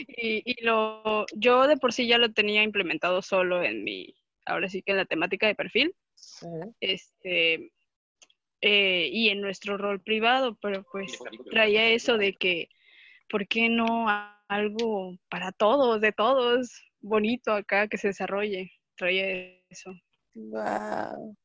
[0.08, 4.68] y, y lo, yo de por sí ya lo tenía implementado solo en mi, ahora
[4.68, 5.94] sí que en la temática de perfil,
[6.80, 7.70] este,
[8.60, 11.18] eh, y en nuestro rol privado, pero pues
[11.50, 12.68] traía eso de que,
[13.28, 14.06] ¿por qué no
[14.48, 18.72] algo para todos, de todos, bonito acá que se desarrolle?
[18.96, 19.92] Traía eso,
[20.34, 21.36] Wow.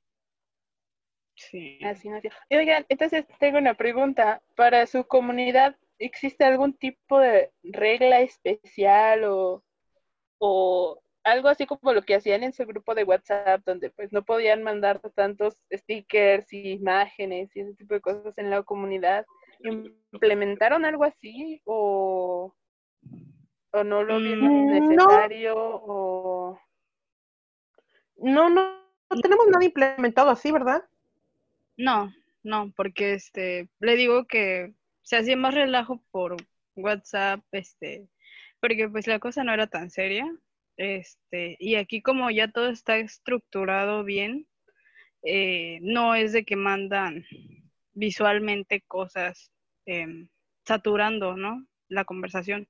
[1.40, 1.80] Sí.
[1.84, 2.10] Así.
[2.50, 4.42] Y Oigan, entonces tengo una pregunta.
[4.56, 9.64] ¿Para su comunidad existe algún tipo de regla especial o,
[10.40, 14.24] o algo así como lo que hacían en su grupo de WhatsApp, donde pues no
[14.24, 19.26] podían mandar tantos stickers y imágenes y ese tipo de cosas en la comunidad?
[20.14, 22.54] ¿Implementaron algo así o,
[23.72, 25.06] o no lo vieron Mm, no.
[25.06, 25.56] necesario?
[25.58, 26.60] O...
[28.16, 30.84] No, no, no tenemos nada implementado así, ¿verdad?
[31.80, 32.14] No,
[32.44, 36.36] no, porque este, le digo que se hacía más relajo por
[36.76, 38.10] WhatsApp, este,
[38.60, 40.26] porque pues la cosa no era tan seria,
[40.76, 44.46] este, y aquí como ya todo está estructurado bien,
[45.24, 47.26] eh, no es de que mandan
[47.94, 49.54] visualmente cosas
[49.86, 50.28] em,
[50.66, 51.66] saturando, ¿no?
[51.88, 52.68] La conversación.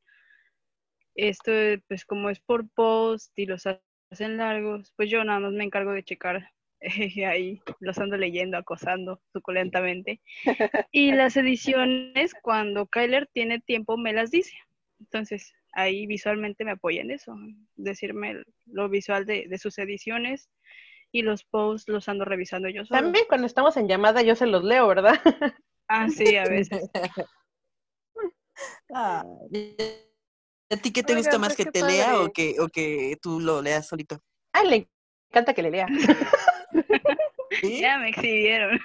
[1.15, 1.51] Esto,
[1.87, 3.63] pues como es por post y los
[4.11, 6.51] hacen largos, pues yo nada más me encargo de checar
[7.19, 10.21] eh, ahí los ando leyendo, acosando suculentamente.
[10.91, 14.53] Y las ediciones, cuando Kyler tiene tiempo, me las dice.
[14.99, 17.35] Entonces, ahí visualmente me apoya en eso,
[17.75, 20.49] decirme lo visual de, de sus ediciones
[21.11, 23.01] y los posts los ando revisando yo solo.
[23.01, 25.19] También cuando estamos en llamada yo se los leo, ¿verdad?
[25.91, 26.87] Ah, sí, a veces.
[28.93, 29.23] Ah,
[30.69, 33.39] ¿A ti qué te gusta más pues, que te lea o que, o que tú
[33.39, 34.21] lo leas solito?
[34.53, 34.87] Ay, le
[35.31, 35.87] encanta que le lea.
[37.61, 37.81] ¿Sí?
[37.81, 38.79] Ya me exhibieron.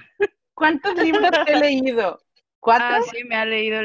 [0.54, 2.20] ¿Cuántos libros te he leído?
[2.60, 2.86] ¿Cuatro?
[2.86, 3.82] Ah, sí, me ha leído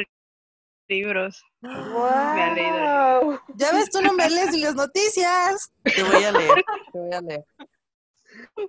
[0.88, 1.44] libros.
[1.62, 3.22] Me ha leído.
[3.22, 3.39] ¡Wow!
[3.56, 5.72] Ya ves, tú no me lees ni las noticias.
[5.84, 7.46] Te voy a leer, te voy a leer.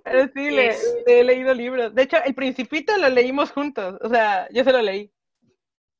[0.03, 1.95] Pero sí, le, le he leído libros.
[1.95, 3.97] De hecho, El Principito lo leímos juntos.
[4.01, 5.11] O sea, yo se lo leí.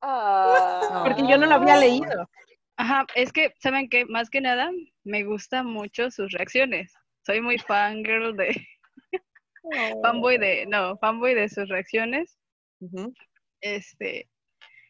[0.02, 1.04] Ah.
[1.06, 2.30] Porque yo no lo había leído.
[2.78, 4.06] Ajá, es que, ¿saben qué?
[4.06, 4.72] Más que nada,
[5.04, 6.92] me gustan mucho sus reacciones.
[7.24, 8.68] Soy muy fangirl de,
[10.02, 12.38] fanboy de, no, fanboy de sus reacciones.
[13.62, 14.30] Este,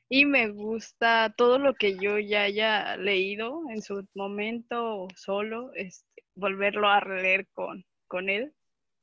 [0.09, 6.23] y me gusta todo lo que yo ya haya leído en su momento solo, este,
[6.35, 8.53] volverlo a leer con, con él.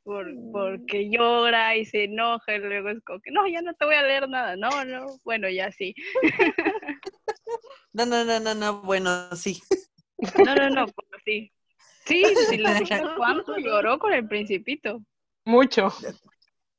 [0.05, 3.85] Por, porque llora y se enoja y luego es como que no, ya no te
[3.85, 5.95] voy a leer nada, no, no, bueno, ya sí.
[7.93, 9.61] No, no, no, no, no, bueno, sí.
[10.45, 11.51] No, no, no, pero sí.
[12.05, 15.03] Sí, sí, dije cuánto lloró con el principito.
[15.49, 15.89] Mucho.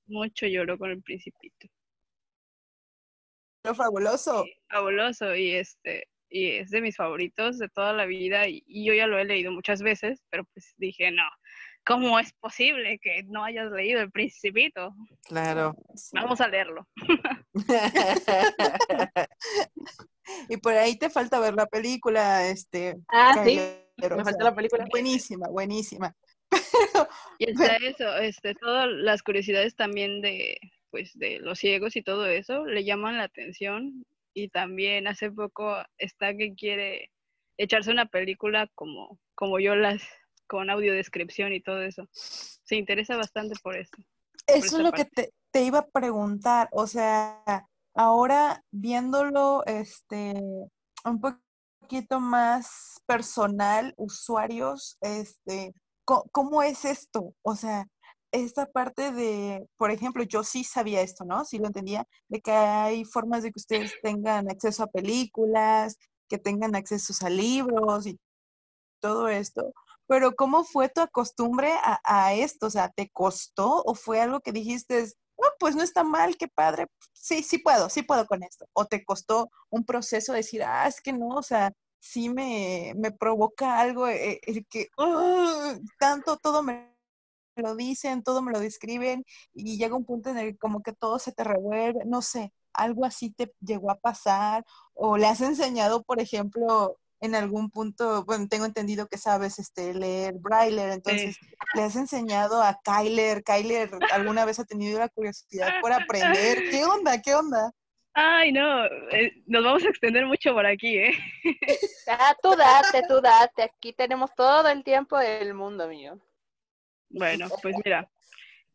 [0.06, 1.68] Mucho lloró con el principito.
[3.76, 4.46] fabuloso.
[4.70, 8.94] fabuloso y este y es de mis favoritos de toda la vida y, y yo
[8.94, 11.24] ya lo he leído muchas veces, pero pues dije, no,
[11.84, 14.94] ¿cómo es posible que no hayas leído El Principito?
[15.24, 15.76] Claro.
[15.96, 16.12] Sí.
[16.14, 16.88] Vamos a leerlo.
[20.48, 22.96] Y por ahí te falta ver la película, este.
[23.08, 23.60] Ah, sí,
[23.98, 24.86] me falta la película.
[24.92, 26.16] Buenísima, buenísima.
[27.40, 30.60] Y está eso, este, todas las curiosidades también de,
[30.92, 34.04] pues, de los ciegos y todo eso le llaman la atención.
[34.34, 37.12] Y también hace poco está que quiere
[37.58, 40.04] echarse una película como, como yo las,
[40.48, 42.08] con audiodescripción y todo eso.
[42.12, 43.92] Se interesa bastante por eso.
[44.48, 46.70] Eso es lo que te, te iba a preguntar.
[46.72, 47.44] O sea,
[47.94, 50.34] ahora viéndolo, este,
[51.06, 55.74] un poquito más personal, usuarios, este,
[56.32, 57.34] ¿cómo es esto?
[57.42, 57.86] O sea,
[58.32, 61.46] esta parte de, por ejemplo, yo sí sabía esto, ¿no?
[61.46, 66.38] Sí lo entendía, de que hay formas de que ustedes tengan acceso a películas, que
[66.38, 68.20] tengan acceso a libros y
[69.02, 69.74] todo esto.
[70.08, 72.68] Pero ¿cómo fue tu acostumbre a, a esto?
[72.68, 75.06] O sea, ¿te costó o fue algo que dijiste,
[75.42, 78.66] "Ah, pues no está mal, qué padre, sí, sí puedo, sí puedo con esto?
[78.74, 82.94] ¿O te costó un proceso de decir, ah, es que no, o sea, sí me,
[82.98, 86.96] me provoca algo, eh, el que "Ugh, tanto todo me
[87.56, 90.94] lo dicen, todo me lo describen y llega un punto en el que como que
[90.94, 95.42] todo se te revuelve, no sé, algo así te llegó a pasar o le has
[95.42, 101.36] enseñado, por ejemplo, en algún punto, bueno, tengo entendido que sabes este, leer Braille, entonces
[101.76, 106.86] le has enseñado a Kyler, Kyler alguna vez ha tenido la curiosidad por aprender, ¿qué
[106.86, 107.22] onda?
[107.22, 107.74] ¿Qué onda?
[108.22, 111.12] Ay, no, eh, nos vamos a extender mucho por aquí, ¿eh?
[112.08, 113.64] Ah, tú date, tú date.
[113.64, 116.20] Aquí tenemos todo el tiempo del mundo, mío.
[117.10, 118.10] Bueno, pues mira,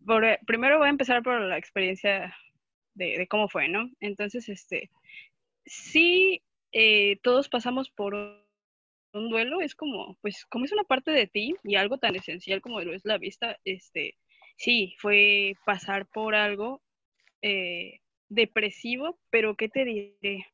[0.07, 2.35] por- eh, primero voy a empezar por la experiencia
[2.94, 3.90] de, de cómo fue, ¿no?
[4.00, 4.88] Entonces, este,
[5.66, 11.26] sí, eh, todos pasamos por un duelo, es como, pues, como es una parte de
[11.26, 14.16] ti y algo tan esencial como lo es la vista, este,
[14.57, 16.80] sí, fue pasar por algo
[17.42, 18.00] eh,
[18.35, 20.47] depresivo, pero ¿qué te diré?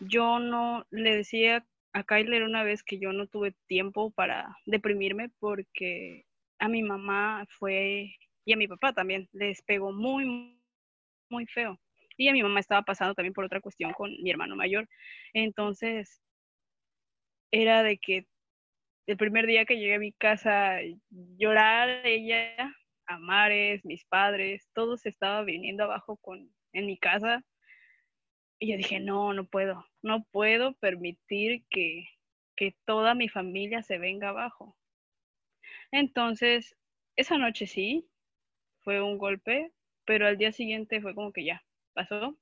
[0.00, 5.30] Yo no le decía a Kyler una vez que yo no tuve tiempo para deprimirme
[5.38, 6.26] porque
[6.58, 10.60] a mi mamá fue, y a mi papá también, les pegó muy,
[11.30, 11.78] muy feo.
[12.18, 14.88] Y a mi mamá estaba pasando también por otra cuestión con mi hermano mayor.
[15.34, 16.22] Entonces,
[17.50, 18.26] era de que
[19.06, 20.78] el primer día que llegué a mi casa,
[21.38, 22.74] llorar ella,
[23.06, 27.44] a Mares, mis padres, todo se estaba viniendo abajo con, en mi casa.
[28.58, 32.08] Y yo dije, no, no puedo, no puedo permitir que,
[32.56, 34.76] que toda mi familia se venga abajo.
[35.90, 36.76] Entonces,
[37.16, 38.08] esa noche sí,
[38.80, 39.72] fue un golpe,
[40.04, 42.38] pero al día siguiente fue como que ya, pasó.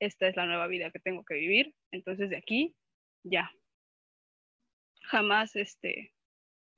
[0.00, 1.74] Esta es la nueva vida que tengo que vivir.
[1.90, 2.74] Entonces, de aquí,
[3.22, 3.52] ya.
[5.02, 6.12] Jamás, este,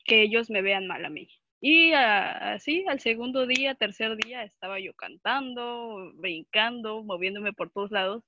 [0.04, 1.28] que ellos me vean mal a mí.
[1.64, 8.25] Y así, al segundo día, tercer día, estaba yo cantando, brincando, moviéndome por todos lados,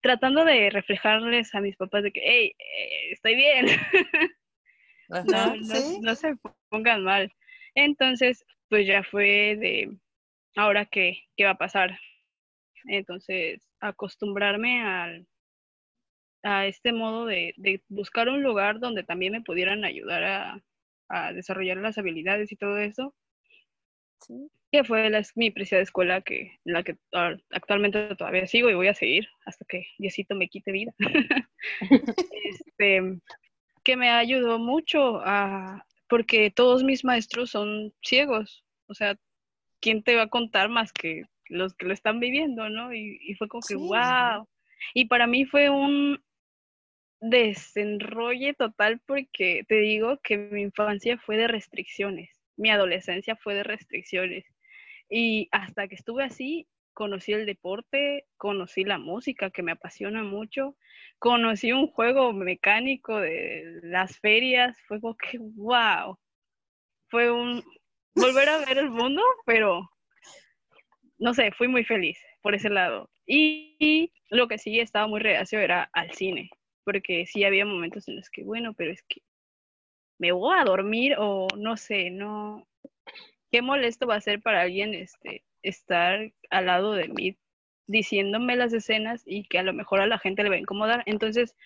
[0.00, 3.66] tratando de reflejarles a mis papás de que, hey, eh, estoy bien.
[5.10, 5.98] Ajá, no, no, sí.
[6.02, 6.36] no se
[6.68, 7.32] pongan mal.
[7.74, 9.96] Entonces, pues ya fue de,
[10.54, 11.98] ahora qué, qué va a pasar.
[12.84, 15.26] Entonces, acostumbrarme al,
[16.44, 20.62] a este modo de, de buscar un lugar donde también me pudieran ayudar a,
[21.12, 23.14] a desarrollar las habilidades y todo eso,
[24.20, 24.48] Sí.
[24.70, 26.96] que fue la, mi preciada escuela que, en la que
[27.50, 30.94] actualmente todavía sigo y voy a seguir hasta que Diosito me quite vida.
[32.44, 33.18] este,
[33.84, 39.16] que me ayudó mucho a, porque todos mis maestros son ciegos, o sea,
[39.80, 42.94] ¿quién te va a contar más que los que lo están viviendo, no?
[42.94, 43.80] Y, y fue como que, Sí.
[43.80, 44.48] wow.
[44.94, 46.22] Y para mí fue un
[47.22, 53.62] desenrolle total porque te digo que mi infancia fue de restricciones, mi adolescencia fue de
[53.62, 54.44] restricciones.
[55.08, 60.76] Y hasta que estuve así, conocí el deporte, conocí la música que me apasiona mucho,
[61.18, 66.18] conocí un juego mecánico de las ferias, fue como que, wow,
[67.08, 67.62] fue un
[68.16, 69.88] volver a ver el mundo, pero
[71.18, 73.08] no sé, fui muy feliz por ese lado.
[73.26, 76.50] Y, y lo que sí estaba muy reacio era al cine,
[76.84, 79.22] porque sí había momentos en los que, bueno, pero es que
[80.18, 82.66] me voy a dormir o no sé, no,
[83.50, 87.36] qué molesto va a ser para alguien este, estar al lado de mí
[87.86, 91.02] diciéndome las escenas y que a lo mejor a la gente le va a incomodar.
[91.06, 91.56] Entonces,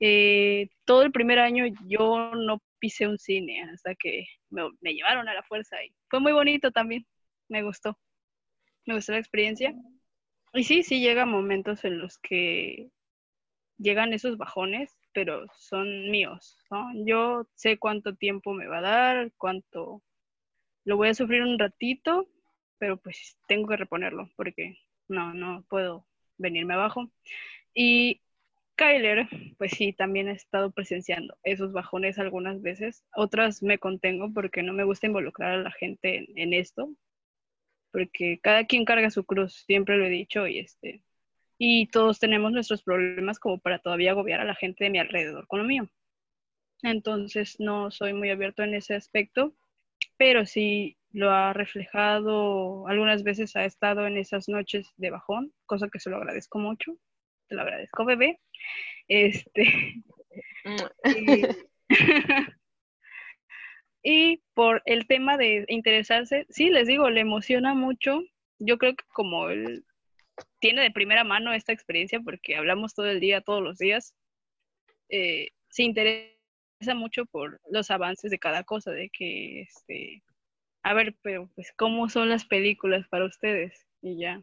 [0.00, 5.28] eh, todo el primer año yo no pisé un cine hasta que me, me llevaron
[5.28, 7.06] a la fuerza y fue muy bonito también,
[7.48, 7.98] me gustó,
[8.86, 9.74] me gustó la experiencia.
[10.52, 12.90] Y sí, sí llega momentos en los que
[13.78, 16.58] llegan esos bajones, pero son míos.
[17.06, 20.02] Yo sé cuánto tiempo me va a dar, cuánto
[20.84, 22.28] lo voy a sufrir un ratito,
[22.78, 26.06] pero pues tengo que reponerlo porque no, no puedo
[26.38, 27.10] venirme abajo.
[27.74, 28.20] Y
[28.76, 33.04] Kyler, pues sí, también he estado presenciando esos bajones algunas veces.
[33.14, 36.94] Otras me contengo porque no me gusta involucrar a la gente en, en esto,
[37.90, 41.02] porque cada quien carga su cruz, siempre lo he dicho, y este,
[41.58, 45.46] y todos tenemos nuestros problemas como para todavía agobiar a la gente de mi alrededor
[45.48, 45.90] con lo mío.
[46.82, 49.54] Entonces no soy muy abierto en ese aspecto,
[50.16, 55.88] pero sí lo ha reflejado, algunas veces ha estado en esas noches de bajón, cosa
[55.88, 56.96] que se lo agradezco mucho.
[57.48, 58.38] Te lo agradezco, bebé.
[59.08, 60.04] Este.
[61.04, 61.46] y,
[64.02, 68.22] y por el tema de interesarse, sí, les digo, le emociona mucho.
[68.58, 69.84] Yo creo que como él
[70.60, 74.14] tiene de primera mano esta experiencia, porque hablamos todo el día, todos los días,
[75.08, 80.22] eh, se interesa mucho por los avances de cada cosa, de que, este,
[80.82, 83.86] a ver, pero pues, ¿cómo son las películas para ustedes?
[84.02, 84.42] Y ya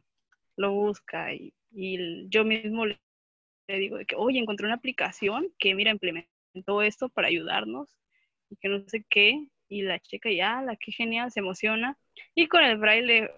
[0.58, 3.00] lo busca y, y yo mismo le,
[3.68, 7.90] digo de que, oye, encontré una aplicación que, mira, implementó esto para ayudarnos
[8.50, 11.98] y que no sé qué, y la chica ya, la que genial, se emociona.
[12.36, 13.32] Y con el braille,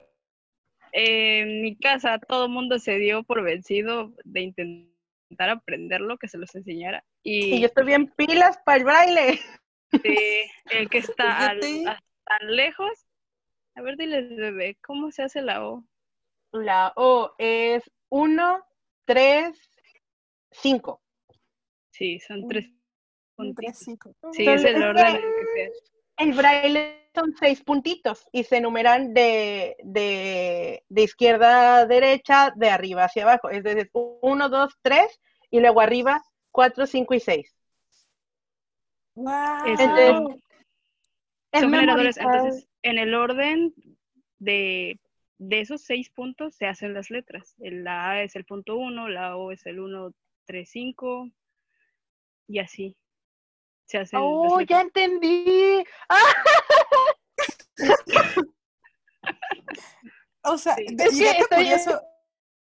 [0.93, 6.27] eh, en mi casa todo el mundo se dio por vencido de intentar aprenderlo, que
[6.27, 7.03] se los enseñara.
[7.23, 9.39] Y Y yo estoy bien pilas para el baile.
[9.91, 11.89] de el que está al- Fíjate.
[11.89, 13.05] a- tan lejos.
[13.75, 15.83] A ver, diles, bebé, ¿cómo se hace la O?
[16.51, 18.65] La O es 1,
[19.05, 19.57] 3,
[20.51, 21.01] 5.
[21.91, 22.65] Sí, son tres
[23.37, 23.77] Un, tres, puntitos.
[23.79, 24.15] cinco.
[24.33, 28.57] Sí, es el orden en el que se El braille son seis puntitos y se
[28.57, 33.49] enumeran de, de, de izquierda a derecha, de arriba hacia abajo.
[33.49, 37.55] Es decir, 1, 2, 3 y luego arriba 4, 5 y 6.
[39.15, 39.65] ¡Guau!
[39.65, 40.43] Esos Entonces, son,
[41.51, 42.17] Es son generadores.
[42.17, 42.35] memorizar.
[42.35, 43.73] Entonces, en el orden
[44.37, 44.99] de,
[45.39, 47.55] de esos seis puntos se hacen las letras.
[47.57, 50.11] La A es el punto uno, la O es el 1,
[50.45, 51.29] 3, 5
[52.47, 52.95] y así
[53.87, 55.83] se hacen ¡Oh, ya entendí!
[56.09, 56.17] ¡Ah!
[60.43, 60.85] O sea, Sí.
[60.95, 62.01] de- Es y que estoy- curioso,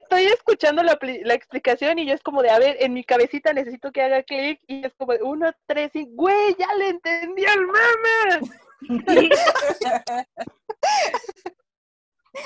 [0.00, 3.04] Estoy escuchando la, pli- la explicación y yo es como de, a ver, en mi
[3.04, 6.10] cabecita necesito que haga clic y es como de 1, 3, 5.
[6.14, 8.50] ¡Güey, ya le entendí el meme!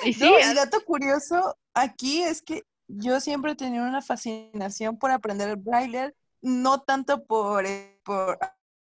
[0.04, 4.02] Y sí, no, a- y dato curioso aquí es que yo siempre he tenido una
[4.02, 7.64] fascinación por aprender el braille, no tanto por,
[8.04, 8.38] por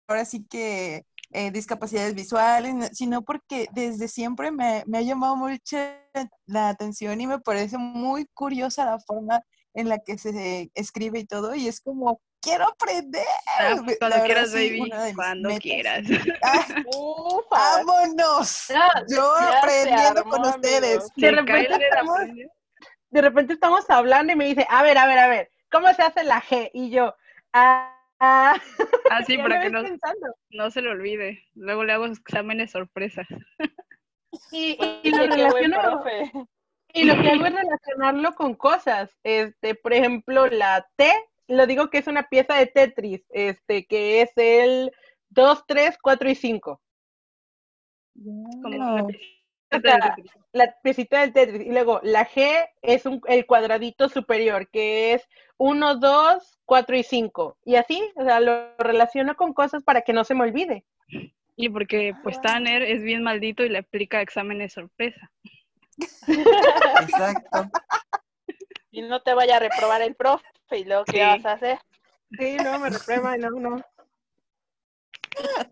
[0.09, 5.37] ahora sí que eh, discapacidades visuales, no- sino porque desde siempre me, me ha llamado
[5.37, 5.77] mucho
[6.47, 9.41] la atención y me parece muy curiosa la forma
[9.75, 13.25] en la que se escribe y todo, y es como, quiero aprender.
[13.59, 15.63] ah, La cuando quieras, sí, baby, cuando metas.
[15.63, 16.05] quieras.
[16.43, 16.67] Ah.
[17.51, 18.67] ¡Vámonos!
[19.09, 21.09] Yo aprendiendo con ustedes.
[21.17, 22.21] De repente estamos-
[23.11, 26.03] de repente estamos hablando y me dice, a ver, a ver, a ver, ¿cómo se
[26.03, 26.71] hace la G?
[26.73, 27.15] Y yo,
[27.53, 28.55] ah, ah.
[29.11, 29.83] Ah, sí, ya para que no,
[30.51, 31.45] no se le olvide.
[31.55, 33.27] Luego le hago exámenes sorpresa.
[34.51, 36.05] Y, y lo relaciono,
[36.95, 39.15] y lo que hago es relacionarlo con cosas.
[39.23, 41.11] Este, por ejemplo, la T,
[41.49, 44.93] lo digo que es una pieza de Tetris, este, que es el
[45.31, 46.81] 2, 3, 4 y 5.
[48.15, 49.09] Como Wow.
[49.73, 50.33] La piecita del Tetris.
[50.53, 51.67] la piecita del Tetris.
[51.67, 57.03] Y luego la G es un, el cuadradito superior, que es 1, 2, 4 y
[57.03, 57.59] 5.
[57.65, 60.85] Y así, o sea, lo relaciono con cosas para que no se me olvide.
[61.57, 65.31] Y porque pues Tanner es bien maldito y le aplica exámenes sorpresa.
[66.27, 67.71] Exacto.
[68.91, 71.19] Y no te vaya a reprobar el profe y luego qué Sí.
[71.21, 71.79] vas a hacer.
[72.39, 73.83] Sí, no, me reprueba, no, no.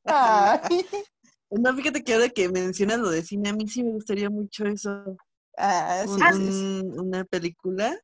[0.04, 0.86] Ay,
[1.50, 4.64] No, fíjate que ahora que mencionas lo de cine, a mí sí me gustaría mucho
[4.66, 5.16] eso.
[5.58, 6.64] ah, sí, Un- sí, sí.
[6.84, 7.98] un- una película.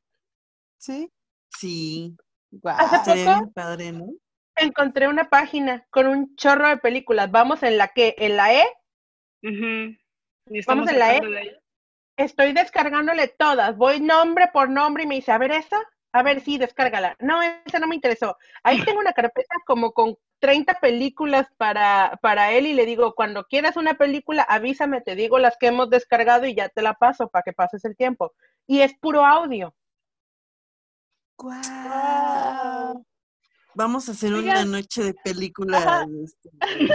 [0.78, 1.10] Sí.
[1.50, 2.14] Sí,
[2.50, 2.76] Guau.
[2.78, 4.06] Hace estaría poco bien padre, ¿no?
[4.58, 7.30] encontré una página con un chorro de películas.
[7.30, 8.64] Vamos en la que, en la E.
[9.42, 11.20] Y Vamos en la E.
[11.20, 11.50] de ahí.
[12.16, 13.76] estoy descargándole todas.
[13.76, 15.78] Voy nombre por nombre y me dice, a ver esa,
[16.12, 17.16] a ver, sí, descárgala.
[17.20, 18.36] No, esa no me interesó.
[18.62, 23.44] Ahí tengo una carpeta como con 30 películas para, para él y le digo, cuando
[23.44, 27.28] quieras una película, avísame, te digo las que hemos descargado y ya te la paso
[27.28, 28.32] para que pases el tiempo.
[28.66, 29.74] Y es puro audio.
[31.38, 33.04] Guau.
[33.74, 36.50] Vamos a hacer una noche de películas este,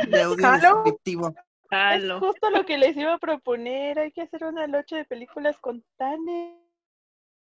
[0.10, 0.76] de audio Jalo.
[0.78, 1.36] descriptivo.
[1.70, 2.16] Jalo.
[2.16, 4.00] Es justo lo que les iba a proponer.
[4.00, 6.61] Hay que hacer una noche de películas con Tane.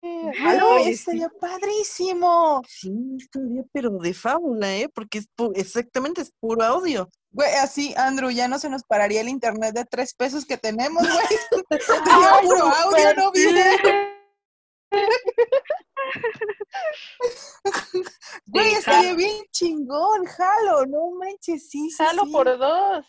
[0.00, 0.90] Oye, sí.
[0.90, 2.62] estaría padrísimo!
[2.68, 4.88] Sí, estaría, pero de fábula, ¿eh?
[4.88, 7.08] Porque es pu- exactamente es puro audio.
[7.30, 11.02] Güey, así, Andrew, ya no se nos pararía el internet de tres pesos que tenemos,
[11.02, 11.26] güey.
[11.80, 13.78] Sería puro audio, no video.
[18.46, 22.32] Güey, estaría bien chingón, jalo, no manches, sí, sí, Jalo sí.
[22.32, 23.04] por dos.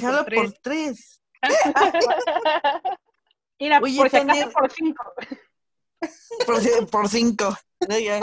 [0.00, 0.40] Jalo por tres.
[0.42, 1.22] por tres.
[3.60, 5.04] Mira, Oye, por si acaso por cinco.
[6.46, 7.54] Por, ci- por cinco.
[7.88, 7.98] ¿no?
[7.98, 8.20] Ya.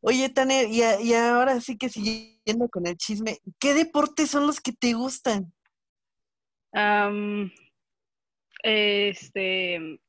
[0.00, 4.46] Oye, Taner, y, a- y ahora sí que siguiendo con el chisme, ¿qué deportes son
[4.46, 5.52] los que te gustan?
[6.72, 7.52] Am,
[8.62, 10.00] este,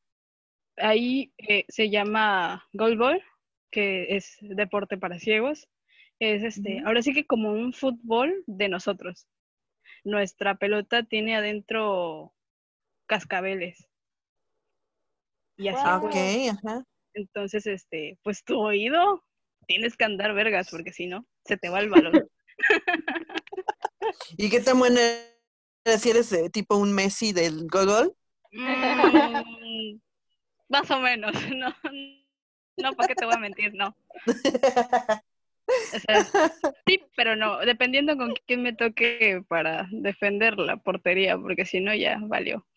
[0.78, 3.22] ahí eh, se llama goalball,
[3.72, 5.68] que es deporte para ciegos.
[6.20, 9.28] Es este, ahora sí que como un fútbol de nosotros.
[10.06, 12.34] Nuestra pelota tiene adentro
[13.08, 13.88] cascabeles.
[15.64, 15.88] Y así Guau.
[15.88, 16.84] Ah, Ok, pues, ajá.
[17.14, 19.24] entonces, este, pues tu oído
[19.66, 22.28] tienes que andar vergas, porque si no, se te va el balón.
[24.38, 25.00] ¿Y qué tan buena
[25.86, 26.02] eres?
[26.02, 28.14] si eres eh, tipo un Messi del gol?
[28.52, 30.00] Mm,
[30.68, 31.74] más o menos, no,
[32.78, 33.74] no, ¿para qué te voy a mentir?
[33.74, 33.96] No.
[35.66, 36.26] O sea,
[36.86, 41.96] sí, pero no, dependiendo con quién me toque para defender la portería, porque si no
[41.96, 42.68] ya valió.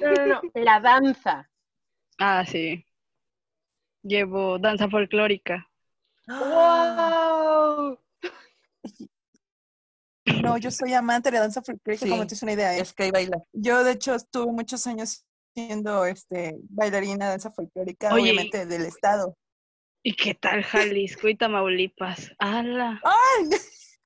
[0.00, 0.40] No, no, no.
[0.54, 1.48] La danza.
[2.22, 2.84] Ah, sí.
[4.02, 5.66] Llevo danza folclórica.
[6.28, 7.98] ¡Wow!
[10.42, 12.76] No, yo soy amante de la danza folclórica, Sí, como te es una idea.
[12.76, 12.80] ¿eh?
[12.80, 13.38] Es que ahí baila.
[13.52, 18.84] Yo, de hecho, estuve muchos años siendo este, bailarina de danza folclórica, Oye, obviamente del
[18.84, 19.34] estado.
[20.02, 22.32] ¿Y qué tal Jalisco y Tamaulipas?
[22.38, 23.00] ¡Hala!
[23.02, 23.50] ¡Ay!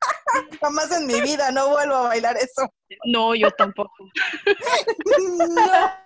[0.60, 2.72] Jamás en mi vida no vuelvo a bailar eso.
[3.06, 3.92] No, yo tampoco.
[5.48, 6.03] No,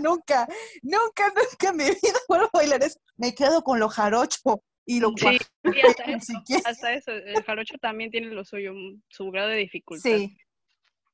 [0.00, 0.46] nunca,
[0.82, 2.98] nunca, nunca en mi vida vuelvo a bailar eso.
[3.16, 5.38] Me quedo con lo jarocho y lo Sí,
[5.86, 6.32] hasta eso,
[6.64, 7.10] hasta eso.
[7.12, 10.02] El jarocho también tiene lo suyo, mm, su grado de dificultad.
[10.02, 10.36] Sí,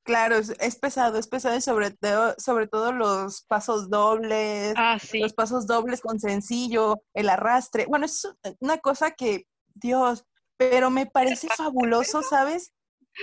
[0.05, 4.99] claro, es, es pesado, es pesado y sobre todo, sobre todo los pasos dobles, Ah,
[4.99, 5.19] sí.
[5.19, 7.87] los pasos dobles con sencillo, el arrastre.
[7.87, 8.29] Bueno, es
[8.61, 10.25] una cosa que, Dios,
[10.57, 12.73] pero me parece fabuloso, ¿sabes?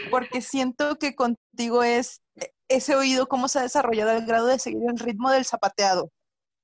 [0.10, 2.22] Porque siento que contigo es
[2.76, 6.12] ese oído, cómo se ha desarrollado el grado de seguir el ritmo del zapateado.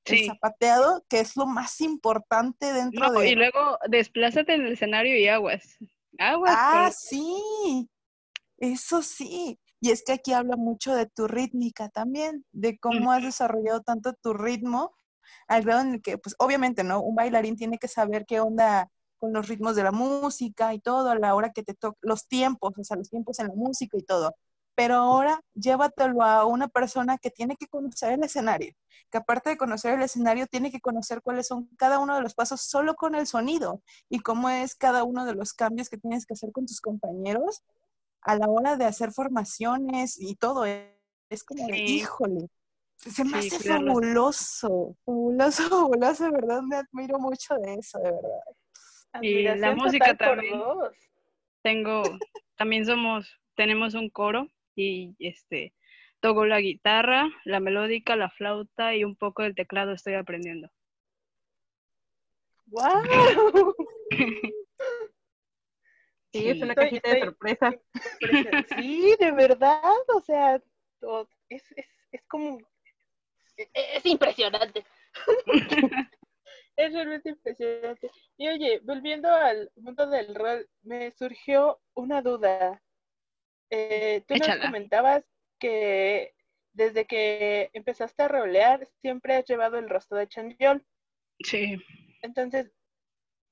[0.05, 0.25] El Sí.
[0.27, 3.29] zapateado, que es lo más importante dentro No, de...
[3.29, 5.77] y luego desplázate en el escenario y aguas.
[6.17, 6.55] Aguas.
[6.57, 7.89] Ah, sí,
[8.57, 9.59] eso sí.
[9.79, 14.13] Y es que aquí habla mucho de tu rítmica también, de cómo has desarrollado tanto
[14.13, 14.95] tu ritmo,
[15.47, 17.01] al grado en el que, pues obviamente, ¿no?
[17.01, 18.89] Un bailarín tiene que saber qué onda
[19.19, 22.27] con los ritmos de la música y todo, a la hora que te toca, los
[22.27, 24.35] tiempos, o sea, los tiempos en la música y todo.
[24.77, 28.75] Pero ahora llévatelo a una persona que tiene que conocer el escenario,
[29.09, 32.35] que aparte de conocer el escenario, tiene que conocer cuáles son cada uno de los
[32.35, 36.27] pasos solo con el sonido y cómo es cada uno de los cambios que tienes
[36.27, 37.63] que hacer con tus compañeros
[38.21, 40.65] a la hora de hacer formaciones y todo.
[40.65, 41.83] Es, como Sí.
[41.87, 42.47] híjole,
[42.97, 43.87] se me Sí, hace cuidarlos.
[43.95, 49.21] fabuloso, fabuloso, fabuloso, de verdad, me admiro mucho de eso, de verdad.
[49.23, 50.61] Y la música también.
[51.63, 52.03] Tengo,
[52.55, 54.47] también somos, tenemos un coro
[54.77, 55.73] y este,
[56.21, 60.69] toco la guitarra, la melódica, la flauta y un poco del teclado estoy aprendiendo.
[62.67, 63.75] ¡Wow!
[66.33, 67.73] Sí, es una Estoy- cajita de estoy- sorpresa.
[68.77, 69.81] Sí, de verdad,
[70.13, 70.61] o sea,
[71.49, 72.59] es, es, es como...
[73.55, 74.85] e- Es impresionante.
[76.75, 78.11] Es realmente impresionante.
[78.37, 82.83] Y oye, volviendo al mundo del rol, me surgió una duda.
[83.69, 84.65] Eh, tú nos Échala.
[84.65, 85.23] comentabas
[85.59, 86.33] que
[86.73, 90.85] desde que empezaste a rolear siempre has llevado el rostro de Changyol.
[91.39, 91.77] Sí,
[92.21, 92.71] Entonces,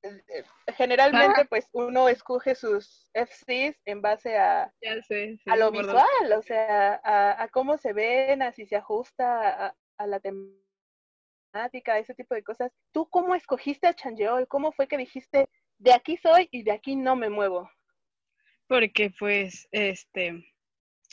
[0.04, 0.44] eh, eh,
[0.78, 5.38] generalmente pues uno escoge sus FCs en base a, ya sé.
[5.38, 9.68] sí, a lo visual, o sea, a, a cómo se ven, a si se ajusta
[9.68, 12.72] a, a la temática, ese tipo de cosas.
[12.92, 14.48] ¿Tú cómo escogiste a Changeol?
[14.48, 15.50] ¿Cómo fue que dijiste,
[15.80, 17.70] de aquí soy y de aquí no me muevo?
[18.68, 20.44] Porque pues, este,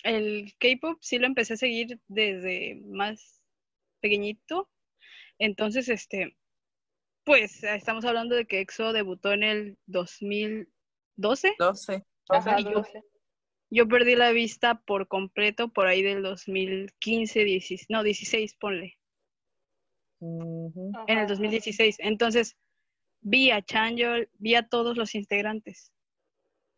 [0.04, 3.42] el K-pop sí lo empecé a seguir desde más
[4.00, 4.70] pequeñito.
[5.38, 6.36] Entonces, este,
[7.24, 11.54] pues estamos hablando de que EXO debutó en el 2012.
[11.58, 12.02] 12.
[12.28, 13.02] Ajá, y yo- no sé.
[13.74, 18.98] Yo perdí la vista por completo por ahí del 2015, 16, no, 16, ponle,
[20.20, 20.92] Ujú.
[21.06, 21.26] en el Ajá.
[21.28, 21.96] 2016.
[22.00, 22.56] Entonces,
[23.20, 25.91] vi a Chanyeol, vi a todos los integrantes,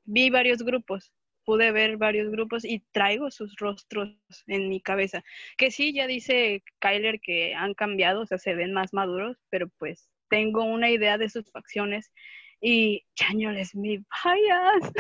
[0.05, 1.13] vi varios grupos,
[1.45, 5.23] pude ver varios grupos y traigo sus rostros en mi cabeza.
[5.57, 9.69] Que sí, ya dice Kyler que han cambiado, o sea, se ven más maduros, pero
[9.79, 12.13] pues tengo una idea de sus facciones
[12.61, 14.93] y Chañol es mi bias.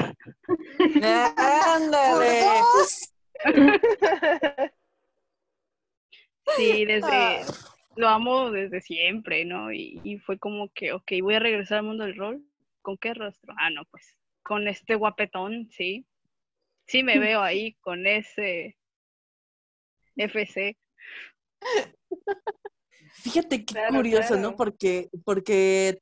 [1.66, 2.40] Ándale.
[6.56, 7.40] Sí, desde, Ah.
[7.96, 9.72] lo amo desde siempre, ¿no?
[9.72, 12.44] Y, y fue como que, ok, voy a regresar al mundo del rol.
[12.82, 13.54] ¿Con qué rostro?
[13.56, 14.14] Ah, no, pues
[14.44, 16.06] con este guapetón, sí.
[16.86, 18.76] Sí me veo ahí con ese
[20.16, 20.76] FC.
[23.14, 24.42] Fíjate qué Claro, curioso, claro.
[24.42, 24.56] ¿no?
[24.56, 25.98] Porque, porque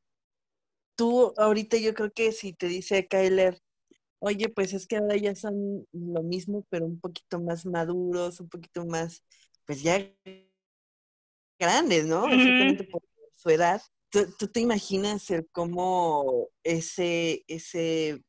[0.97, 3.59] tú ahorita yo creo que si te dice Kyler,
[4.19, 8.49] oye, pues es que ahora ya son lo mismo, pero un poquito más maduros, un
[8.49, 9.25] poquito más,
[9.65, 9.99] pues ya
[11.59, 12.25] grandes, ¿no?
[12.29, 13.03] Exactamente por
[13.35, 13.81] su edad.
[14.11, 18.23] ¿Tú, tú te imaginas el cómo ese, ese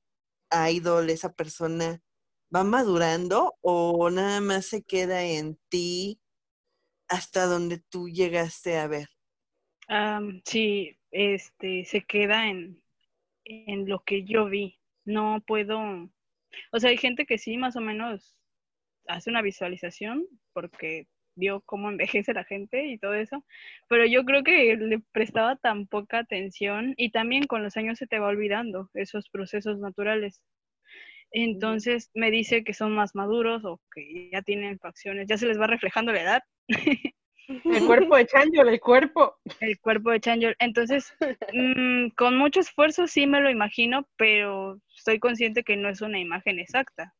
[0.69, 2.01] idol, esa persona
[2.53, 6.19] va madurando o nada más se queda en ti
[7.07, 9.09] hasta donde tú llegaste a ver?
[9.87, 12.81] Am, sí, este, se queda en,
[13.45, 14.79] en lo que yo vi.
[15.05, 15.79] No puedo,
[16.71, 18.39] o sea, hay gente que sí más o menos
[19.07, 23.43] hace una visualización porque vio cómo envejece la gente y todo eso,
[23.89, 28.07] pero yo creo que le prestaba tan poca atención y también con los años se
[28.07, 30.41] te va olvidando esos procesos naturales.
[31.31, 35.59] Entonces me dice que son más maduros o que ya tienen facciones, ya se les
[35.59, 36.43] va reflejando la edad
[37.47, 39.35] El cuerpo de Chanjol, el cuerpo.
[39.59, 40.55] el cuerpo de Chanjol.
[40.59, 41.13] Entonces,
[41.53, 46.19] mm, con mucho esfuerzo sí me lo imagino, pero estoy consciente que no es una
[46.19, 47.13] imagen exacta.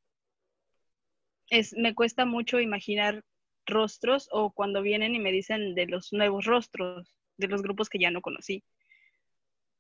[1.50, 3.24] Es, me cuesta mucho imaginar
[3.66, 8.00] rostros o cuando vienen y me dicen de los nuevos rostros, de los grupos que
[8.00, 8.64] ya no conocí.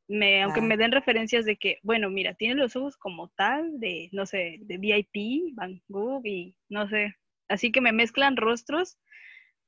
[0.07, 0.63] Me, aunque Ah.
[0.63, 4.57] me den referencias de que, bueno, mira, tiene los ojos como tal, de, no sé,
[4.61, 7.15] de VIP, Van Gogh y no sé.
[7.47, 8.97] Así que me mezclan rostros.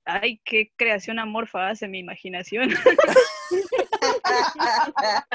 [0.04, 2.70] Ay, qué creación amorfa hace mi imaginación.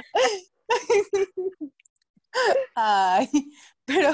[2.75, 3.29] Ay,
[3.85, 4.11] pero,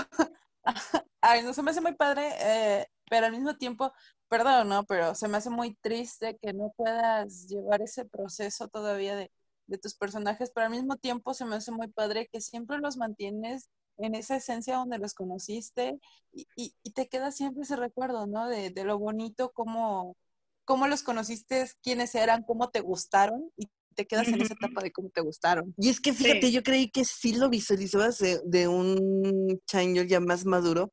[1.20, 3.92] ay, no se me hace muy padre, eh, pero al mismo tiempo,
[4.28, 4.84] perdón, ¿no?
[4.84, 9.30] Pero se me hace muy triste que no puedas llevar ese proceso todavía de,
[9.66, 12.96] de tus personajes, pero al mismo tiempo se me hace muy padre que siempre los
[12.96, 13.68] mantienes
[13.98, 15.98] en esa esencia donde los conociste
[16.32, 18.48] y, y- y te queda siempre ese recuerdo, ¿no?
[18.48, 20.16] De, de lo bonito, cómo,
[20.64, 24.92] cómo los conociste, quiénes eran, cómo te gustaron y te quedas en esa etapa de
[24.92, 25.74] cómo te gustaron.
[25.78, 26.52] Y es que fíjate, Sí.
[26.52, 30.92] yo creí que sí lo visualizabas de, de un Chanyo ya más maduro,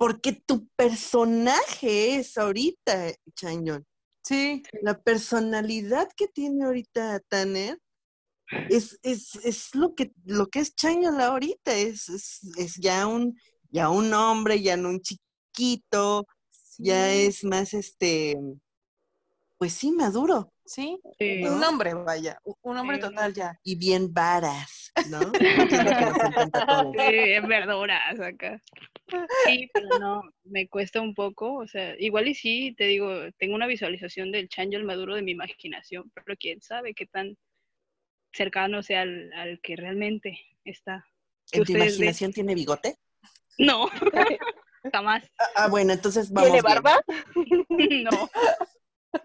[0.00, 3.84] porque tu personaje es ahorita, Chanyo.
[4.24, 7.78] Sí, La personalidad que tiene ahorita Tanner
[8.70, 13.38] es, es, es lo que lo que es Chanyo ahorita, es, es, es ya un,
[13.68, 16.26] ya un hombre, ya no un chiquito,
[16.78, 18.38] ya es más este,
[19.58, 21.42] pues sí, maduro sí, Sí.
[21.44, 23.02] un hombre, vaya, un hombre Sí.
[23.02, 23.58] total ya.
[23.64, 25.20] y bien varas, ¿no?
[25.32, 28.62] Sí, en verduras acá.
[29.44, 33.56] Sí, pero no, me cuesta un poco, o sea, igual y sí, te digo, tengo
[33.56, 37.36] una visualización del Chanjol maduro de mi imaginación, pero quién sabe qué tan
[38.32, 41.04] cercano sea al, al que realmente está.
[41.50, 42.96] ¿En tu imaginación tiene bigote?
[43.58, 43.88] No,
[44.92, 47.02] jamás, Ah, ah, bueno, entonces vamos ¿Tiene barba?
[47.68, 48.30] no.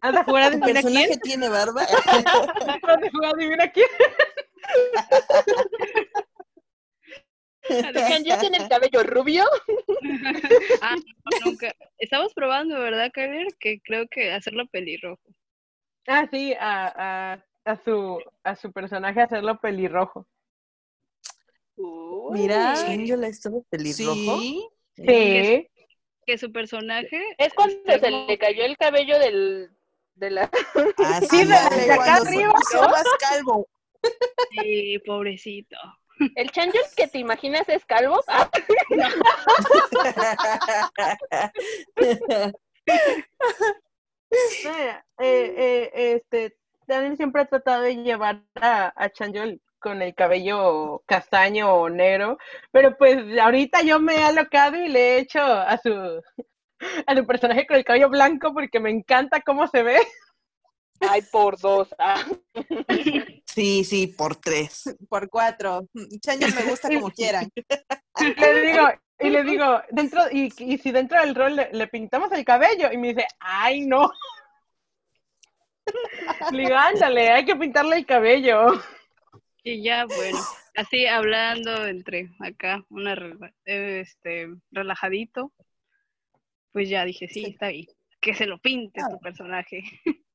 [0.02, 1.20] ¿Has de jugar a ¿Tu adivina personaje quién?
[1.22, 1.82] tiene barba?
[2.88, 3.88] ¿Has de jugar a adivina quién?
[8.24, 9.44] ¿Ya tiene el cabello rubio?
[10.82, 11.74] Ah, no, nunca.
[11.98, 13.48] Estamos probando, ¿verdad, Kyler?
[13.60, 15.22] Que creo que hacerlo pelirrojo.
[16.08, 20.28] Ah, sí, a, a, a, su, a su personaje hacerlo pelirrojo.
[21.76, 22.40] Uy.
[22.42, 22.76] Mira.
[22.76, 24.38] ¿Chanyo la estaba pelirrojo?
[24.40, 24.68] Sí,
[24.98, 25.68] Sí.
[26.28, 27.22] Que su personaje.
[27.38, 29.72] Es cuando se como- le cayó el cabello del,
[30.16, 30.49] de la...
[30.97, 32.53] Ah, Sí, de- ya, de acá arriba.
[32.70, 33.68] se más calvo.
[34.51, 35.78] Sí, pobrecito.
[36.36, 38.22] ¿El Chanjol que te imaginas es calvo?
[38.28, 38.49] Ah,
[44.32, 46.57] Eh, eh, este,
[46.88, 52.38] Daniel siempre ha tratado de llevar a, a Chanjol con el cabello castaño o negro,
[52.72, 56.22] pero pues ahorita yo me he alocado y le he hecho a su,
[57.06, 59.98] a su personaje con el cabello blanco porque me encanta cómo se ve.
[61.02, 61.94] Ay, por dos.
[62.00, 62.24] Ah.
[63.46, 64.96] Sí, sí, por tres.
[65.10, 65.88] Por cuatro.
[66.20, 67.50] Chanyo me gusta como quieran.
[68.20, 68.88] Y le digo,
[69.20, 72.92] y le digo, dentro, y, y si dentro del rol le, le pintamos el cabello,
[72.92, 74.12] y me dice, ay no.
[76.52, 78.68] Le digo, ándale, hay que pintarle el cabello.
[79.64, 80.40] Y ya, bueno.
[80.76, 83.16] así hablando entre acá, una
[83.66, 85.52] este relajadito,
[86.76, 87.52] pues ya dije, sí, Sí.
[87.52, 87.86] está bien.
[88.20, 89.08] Que se lo pinte Ah.
[89.10, 89.82] tu personaje.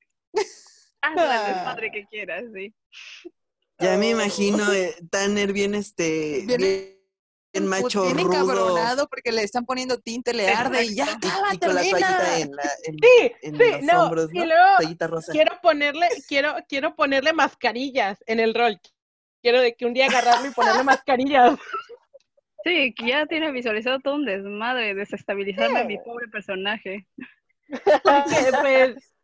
[1.03, 1.49] Hazle el Ah.
[1.49, 2.75] desmadre que quieras, sí.
[3.79, 4.11] Ya me Oh.
[4.13, 6.99] imagino eh, Tanner bien este Bien- bien,
[7.53, 11.55] bien macho Bien rudo encabronado porque le están poniendo tinte, le arde y ya, acaba,
[11.55, 14.03] y con la toallita en, la, en, Sí, en sí, los no.
[14.05, 14.45] hombros, Y ¿no?
[14.47, 15.33] luego Toallita rosa.
[15.33, 18.81] quiero ponerle, quiero, quiero ponerle mascarillas en el rol.
[19.43, 21.59] Quiero de que un día agarrarlo y ponerle mascarillas.
[22.65, 27.07] Sí, que ya tiene visualizado todo un desmadre, desestabilizarme a mi pobre personaje.
[28.03, 29.15] Porque pues,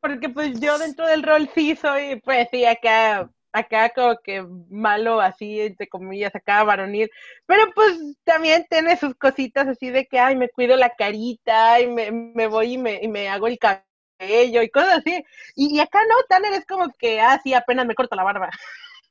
[0.00, 5.22] porque pues yo dentro del rol sí soy, pues sí, acá, acá como que malo,
[5.22, 7.10] así, entre comillas, acá varonil.
[7.46, 11.86] Pero pues también tiene sus cositas así de que, ay, me cuido la carita, y
[11.86, 15.24] me, me voy y me, y me hago el cabello y cosas así.
[15.56, 18.50] Y, y acá no, Tanner es como que, ah, sí, apenas me corto la barba.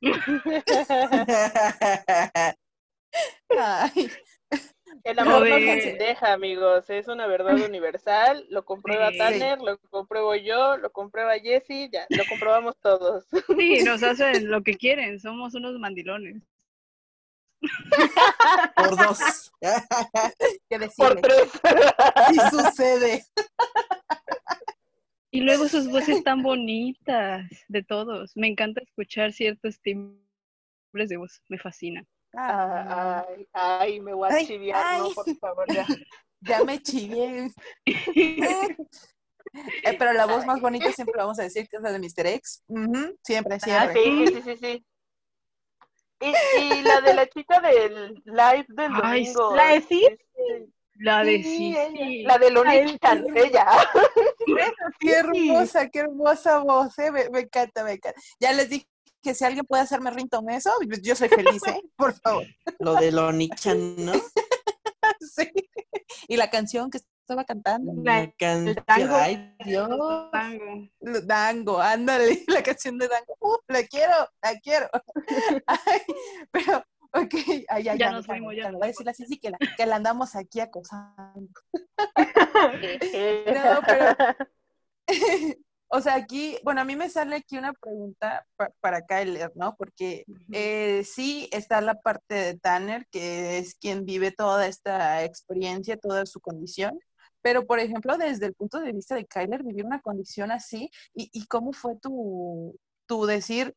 [3.58, 4.10] Ay,
[5.04, 9.18] El amor no de- se deja, amigos, es una verdad universal, lo comprueba Sí.
[9.18, 13.24] Tanner, lo compruebo yo, lo comprueba Jessie, ya, lo comprobamos todos.
[13.58, 16.42] Sí, nos hacen lo que quieren, somos unos mandilones.
[18.76, 19.52] Por dos.
[20.68, 21.50] ¿Qué Por tres.
[22.28, 23.24] Sí sucede.
[25.30, 28.36] Y luego sus voces tan bonitas de todos.
[28.36, 32.04] Me encanta escuchar ciertos timbres de voz, me fascina.
[32.36, 35.86] Ay, ay, me voy a Ay, chiviar, no, por favor, ya.
[36.40, 37.50] Ya me chivé.
[39.84, 42.26] Eh, pero la voz más bonita siempre vamos a decir que es la de Mr.
[42.26, 42.64] X.
[42.66, 44.02] Ujú, Siempre, Ah, siempre.
[44.02, 44.86] sí, sí, sí, sí.
[46.20, 49.54] Y, y la de la chica del live del Ay, domingo.
[49.54, 52.22] ¿la de este, La de sí, sí, sí.
[52.24, 53.66] La de Lonichan, ella.
[54.98, 57.10] Qué hermosa, qué hermosa voz, ¿eh?
[57.12, 58.20] me, me encanta, me encanta.
[58.40, 58.86] Ya les dije
[59.24, 61.80] que si alguien puede hacerme ringtone eso, pues yo soy feliz, ¿eh?
[61.96, 62.44] Por favor.
[62.78, 64.12] Lo de Lonichan, ¿no?
[65.20, 65.50] Sí.
[66.28, 68.76] Y la canción que estaba cantando, La canción.
[68.86, 69.16] tango.
[69.16, 69.88] Ay, Dios.
[70.32, 70.80] Tango.
[71.24, 73.36] Dango, ándale, la canción de Dango.
[73.40, 74.12] Uh, la quiero,
[74.42, 74.88] la quiero.
[75.66, 76.00] Ay,
[76.50, 76.78] pero,
[77.12, 79.50] ok, ay, ay, Ya ya, nos me fuimos, ya Voy a decirle así, sí, que
[79.50, 81.48] la, que la andamos aquí acosando.
[82.16, 84.16] no, No, pero-
[85.96, 89.76] O sea, aquí, bueno, a mí me sale aquí una pregunta pa- para Kyler, ¿no?
[89.76, 95.96] Porque eh, sí está la parte de Tanner, que es quien vive toda esta experiencia,
[95.96, 96.98] toda su condición.
[97.42, 101.30] Pero, por ejemplo, desde el punto de vista de Kyler, vivir una condición así, ¿y,
[101.32, 102.76] y cómo fue tu,
[103.06, 103.74] tu decir,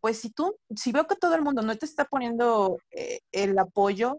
[0.00, 3.58] pues si tú, si veo que todo el mundo no te está poniendo eh, el
[3.58, 4.18] apoyo,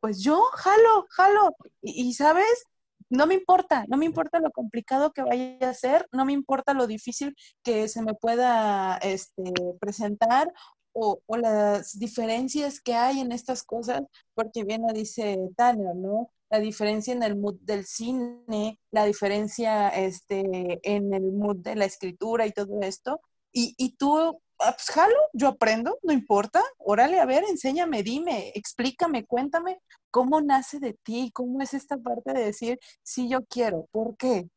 [0.00, 1.56] pues yo jalo, jalo.
[1.82, 2.64] Y, y, ¿sabes?
[3.10, 6.74] No me importa, no me importa lo complicado que vaya a ser, no me importa
[6.74, 9.42] lo difícil que se me pueda este,
[9.80, 10.52] presentar
[10.94, 14.02] o, las diferencias que hay en estas cosas,
[14.34, 16.30] porque bien lo dice Tanner, ¿no?
[16.50, 21.84] La diferencia en el mood del cine, la diferencia este, en el mood de la
[21.84, 23.20] escritura y todo esto.
[23.52, 26.62] Y, y tú, pues jalo, yo aprendo, no importa.
[26.78, 29.80] Órale, a ver, enséñame, dime, explícame, cuéntame
[30.10, 34.48] cómo nace de ti, cómo es esta parte de decir, sí, yo quiero, ¿por qué?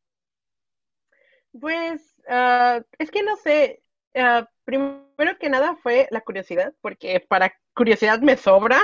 [1.59, 3.81] Pues ah, es que no sé,
[4.15, 8.79] ah, primero que nada fue la curiosidad, porque para curiosidad me sobra.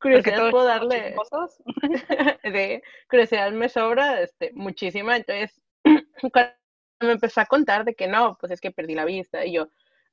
[0.00, 1.62] Curiosidad puedo darle, chismosos.
[2.44, 5.16] de curiosidad me sobra este, muchísima.
[5.16, 5.60] Entonces,
[6.32, 6.52] cuando
[7.00, 9.68] me empezó a contar de que no, pues es que perdí la vista, y yo,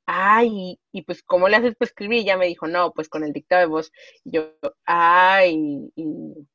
[0.06, 2.20] ay, y pues, ¿cómo le haces para escribir?
[2.22, 3.92] Y ya me dijo, no, pues con el dictado de voz.
[4.24, 4.52] Y yo,
[4.86, 6.48] ay, y,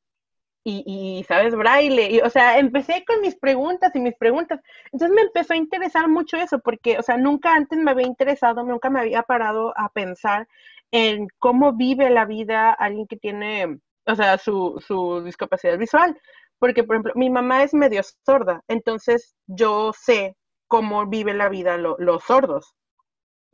[0.64, 1.55] y, y, ¿sabes?
[1.55, 2.11] Braille.
[2.11, 4.61] Y, o sea, empecé con mis preguntas y mis preguntas.
[4.92, 8.62] Entonces me empezó a interesar mucho eso, porque, o sea, nunca antes me había interesado,
[8.64, 10.48] nunca me había parado a pensar
[10.90, 16.18] en cómo vive la vida alguien que tiene, o sea, su, su discapacidad visual.
[16.59, 20.36] Porque, por ejemplo, mi mamá es medio sorda, entonces yo sé
[20.68, 22.74] cómo vive la vida lo, los sordos.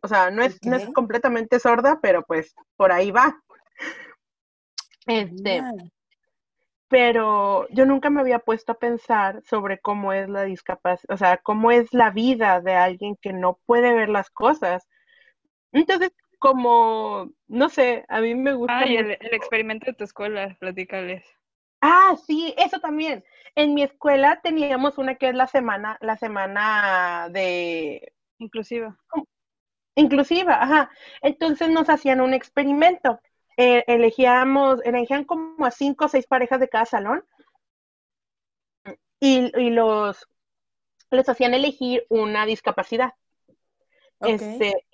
[0.03, 3.40] O sea, no es, no es completamente sorda, pero pues por ahí va.
[5.07, 5.72] Este, Ah,
[6.88, 11.38] pero yo nunca me había puesto a pensar sobre cómo es la discapacidad, o sea,
[11.38, 14.86] cómo es la vida de alguien que no puede ver las cosas.
[15.72, 20.05] Entonces, como, no sé, a mí me gusta Ay, mucho- el, el experimento de tu
[20.05, 21.24] escuela, platícales.
[21.80, 23.24] Ah, sí, eso también.
[23.55, 28.97] En mi escuela teníamos una que es la semana, la semana de Inclusiva.
[29.97, 30.90] Inclusiva, ajá.
[31.22, 33.20] Entonces nos hacían un experimento.
[33.57, 37.24] Eh, elegíamos, elegían como a cinco o seis parejas de cada salón
[39.18, 40.28] y, y los
[41.11, 43.14] les hacían elegir una discapacidad.
[44.20, 44.86] Este,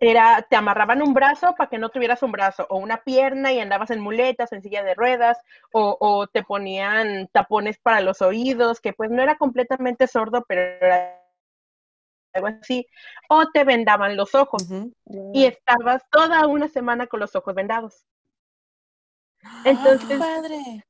[0.00, 3.60] era, te amarraban un brazo para que no tuvieras un brazo, o una pierna y
[3.60, 5.38] andabas en muletas, en silla de ruedas,
[5.72, 10.60] o, o te ponían tapones para los oídos, que pues no era completamente sordo, pero
[10.60, 11.17] era
[12.32, 12.86] algo así,
[13.28, 14.66] o te vendaban los ojos
[15.32, 18.04] y estabas toda una semana con los ojos vendados.
[19.64, 20.84] Entonces, padre.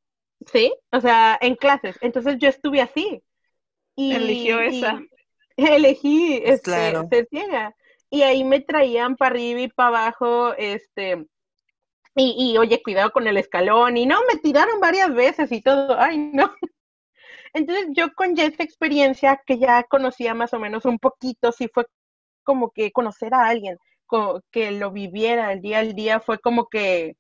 [0.53, 1.97] sí, o sea, en clases.
[2.01, 3.23] Entonces yo estuve así.
[3.95, 5.01] Y, Eligió y esa.
[5.57, 7.09] elegí este, Claro.
[7.11, 7.75] ser ciega.
[8.11, 11.27] Y ahí me traían para arriba y para abajo, este,
[12.15, 15.99] y, y oye, cuidado con el escalón, y no, me tiraron varias veces y todo,
[15.99, 16.55] ay, no.
[17.53, 21.69] Entonces yo con ya esa experiencia que ya conocía más o menos un poquito, sí
[21.73, 21.87] fue
[22.45, 23.79] como que conocer a alguien,
[24.51, 27.17] que lo viviera el día al día, fue como que,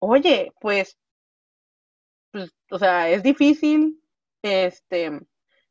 [0.00, 0.98] oye, pues,
[2.30, 4.02] pues, o sea, es difícil,
[4.42, 5.18] este,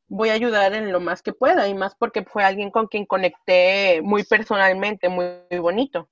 [0.08, 3.06] voy a ayudar en lo más que pueda, y más porque fue alguien con quien
[3.06, 6.10] conecté muy personalmente, muy, muy bonito.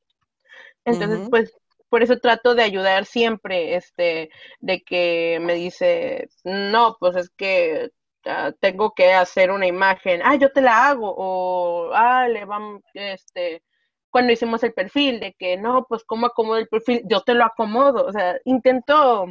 [0.86, 1.58] Entonces, pues,
[1.96, 4.30] por eso trato de ayudar siempre, este,
[4.60, 7.89] de que me dice, no, pues es que
[8.26, 12.82] ah, tengo que hacer una imagen, ah, yo te la hago, o, ah, le vamos,
[12.93, 13.64] este,
[14.10, 17.02] cuando hicimos el perfil, de que, no, pues, ¿cómo acomodo el perfil?
[17.06, 19.28] Yo te lo acomodo, o sea, intento,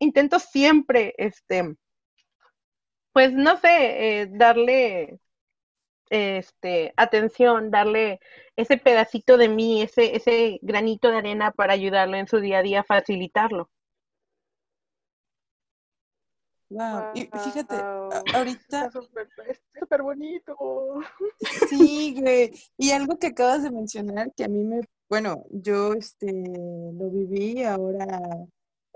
[0.00, 1.76] intento siempre, este,
[3.12, 5.20] pues, no sé, eh, darle,
[6.10, 8.20] este, atención, darle
[8.56, 12.62] ese pedacito de mí, ese, ese granito de arena para ayudarlo en su día a
[12.62, 13.70] día, facilitarlo.
[16.68, 17.10] Wow.
[17.14, 18.10] Y fíjate, Wow.
[18.34, 18.90] ahorita Está
[19.80, 20.56] súper bonito.
[21.68, 22.52] Sí, güey.
[22.76, 27.62] Y algo que acabas de mencionar que a mí me, bueno, yo este lo viví
[27.62, 28.06] ahora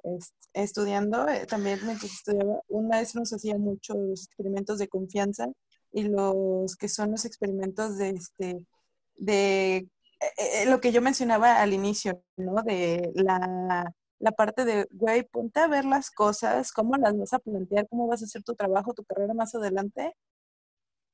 [0.03, 5.47] es- estudiando, eh, también mientras estudiaba, un maestro nos hacía muchos experimentos de confianza
[5.93, 8.67] y los que son los experimentos de este
[9.17, 12.63] de eh, eh, lo que yo mencionaba al inicio, ¿no?
[12.63, 17.39] De la, la parte de, güey, ponte a ver las cosas, cómo las vas a
[17.39, 20.15] plantear, cómo vas a hacer tu trabajo, tu carrera más adelante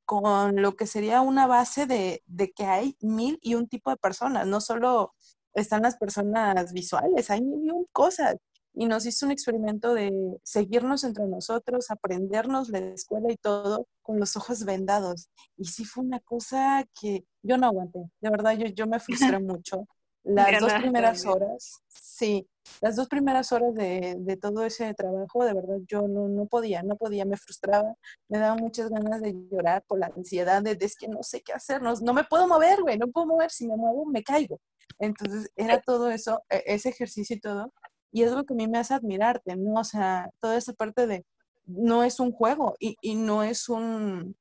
[0.07, 3.97] con lo que sería una base de, de que hay mil y un tipo de
[3.97, 5.15] personas, no solo
[5.53, 8.37] están las personas visuales, hay mil y un cosas.
[8.79, 10.13] Y nos hizo un experimento de
[10.45, 15.31] seguirnos entre nosotros, aprendernos la escuela y todo con los ojos vendados.
[15.57, 19.39] Y sí fue una cosa que yo no aguanté, de verdad yo, yo me frustré
[19.41, 19.87] mucho.
[20.29, 22.49] Las dos primeras horas, sí,
[22.81, 26.83] las dos primeras horas de, de todo ese trabajo, de verdad yo no, no podía,
[26.83, 27.95] no podía, me frustraba
[28.29, 31.43] me daba muchas ganas de llorar por la ansiedad de, de es que no sé
[31.43, 34.25] qué hacer, no, no me puedo mover, güey, no puedo mover, si me muevo me
[34.25, 34.59] caigo.
[34.99, 37.73] Entonces era todo eso, e- ese ejercicio y todo,
[38.17, 39.79] y es lo que a mí me hace admirarte, ¿no?
[39.79, 41.27] O sea, toda esa parte de,
[41.67, 44.35] no es un juego y, y no es un,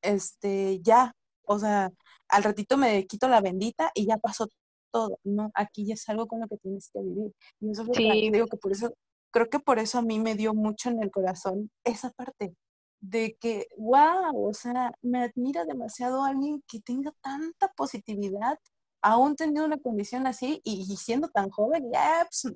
[0.00, 1.92] este, ya, o sea,
[2.28, 4.48] al ratito me quito la bendita y ya pasó
[4.90, 5.50] todo, ¿no?
[5.52, 7.34] Aquí ya es algo con lo que tienes que vivir.
[7.60, 8.94] Y eso es lo que digo que por eso,
[9.30, 12.54] creo que por eso a mí me dio mucho en el corazón esa parte
[13.00, 18.58] de que, wow, o sea, me admira demasiado alguien que tenga tanta positividad,
[19.02, 22.54] aún teniendo una condición así y, y siendo tan joven, ya, pues,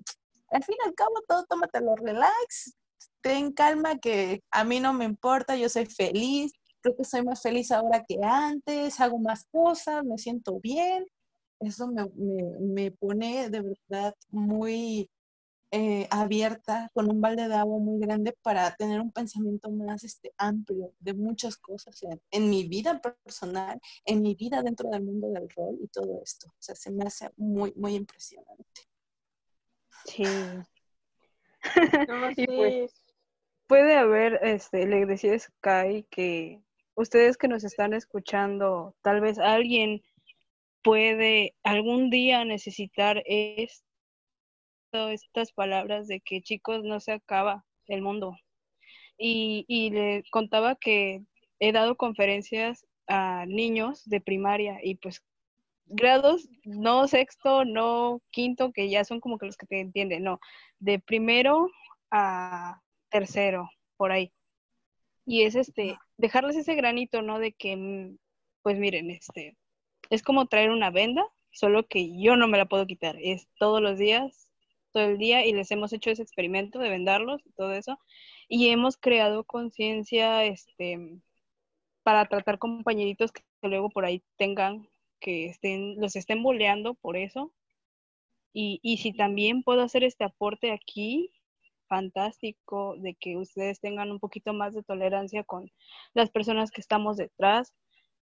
[0.51, 2.75] al fin y al cabo todo tómatelo relax,
[3.21, 7.43] ten calma que a mí no me importa, yo soy feliz, creo que soy más
[7.43, 11.07] feliz ahora que antes, hago más cosas, me siento bien.
[11.61, 15.11] Eso me, me- me pone de verdad muy
[15.71, 20.33] eh, abierta, con un balde de agua muy grande para tener un pensamiento más este,
[20.39, 25.29] amplio de muchas cosas en, en mi vida personal, en mi vida dentro del mundo
[25.31, 26.49] del rol y todo esto.
[26.49, 28.83] O sea, se me hace muy, muy impresionante.
[30.05, 30.25] Sí.
[32.09, 32.47] No, Y sí.
[32.47, 33.03] pues,
[33.67, 36.61] puede haber, este, le decía Sky que
[36.95, 40.03] ustedes que nos están escuchando, tal vez alguien
[40.83, 43.85] puede algún día necesitar esto,
[44.93, 48.37] estas palabras de que chicos no se acaba el mundo.
[49.19, 51.23] Y, y le contaba que
[51.59, 55.23] he dado conferencias a niños de primaria y pues
[55.89, 60.41] grados, no sexto, no quinto, que ya son como que los que te entienden, no,
[60.79, 61.71] de primero
[62.11, 62.81] a
[63.11, 64.33] tercero, por ahí.
[65.27, 67.39] Y es este, dejarles ese granito, ¿no?
[67.39, 68.19] De que, mm,
[68.63, 69.57] pues miren, este,
[70.11, 73.81] es como traer una venda, solo que yo no me la puedo quitar, es todos
[73.83, 74.51] los días,
[74.93, 77.99] todo el día, y les hemos hecho ese experimento de vendarlos y todo eso,
[78.49, 81.21] y hemos creado conciencia, este,
[82.03, 84.89] para tratar compañeritos que luego por ahí tengan
[85.21, 87.53] que estén, los estén boleando por eso.
[88.53, 91.31] Y, y si también puedo hacer este aporte aquí,
[91.89, 95.71] fantástico, de que ustedes tengan un poquito más de tolerancia con
[96.15, 97.75] las personas que estamos detrás,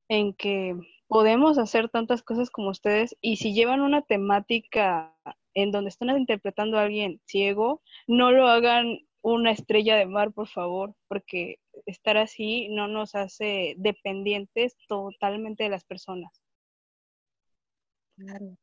[0.09, 0.77] en que
[1.07, 5.15] podemos hacer tantas cosas como ustedes y si llevan una temática
[5.55, 10.49] en donde están interpretando a alguien ciego, no lo hagan una estrella de mar, por
[10.49, 16.43] favor, porque estar así no nos hace dependientes totalmente de las personas.
[18.21, 18.57] Claro.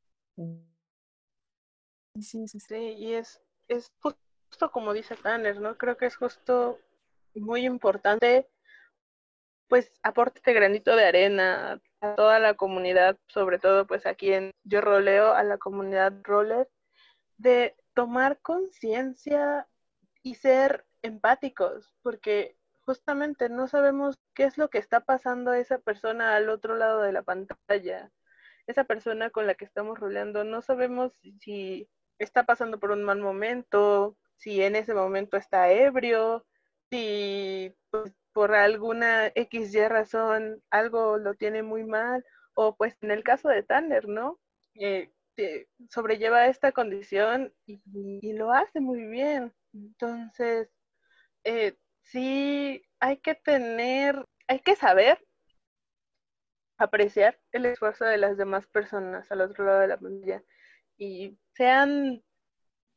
[2.21, 5.77] Sí, sí, y es, es justo como dice Tanner, ¿no?
[5.77, 6.79] Creo que es justo
[7.35, 8.47] muy importante,
[9.67, 14.51] pues, aporte este granito de arena a toda la comunidad, sobre todo, pues, aquí en
[14.63, 16.69] Yo Roleo, a la comunidad roller,
[17.37, 19.67] de tomar conciencia
[20.23, 25.79] y ser empáticos, porque justamente no sabemos qué es lo que está pasando a esa
[25.79, 28.11] persona al otro lado de la pantalla.
[28.67, 31.89] Esa persona con la que estamos roleando, no sabemos si
[32.19, 36.45] está pasando por un mal momento, si en ese momento está ebrio,
[36.89, 43.23] si pues, por alguna XY razón algo lo tiene muy mal, o pues en el
[43.23, 44.39] caso de Tanner, ¿no?
[44.75, 45.11] Eh,
[45.89, 49.53] sobrelleva esta condición y, lo hace muy bien.
[49.73, 50.69] Entonces,
[51.43, 55.23] eh, sí hay que tener, hay que saber
[56.77, 60.43] apreciar el esfuerzo de las demás personas al otro lado de la pantalla
[60.97, 62.23] y sean,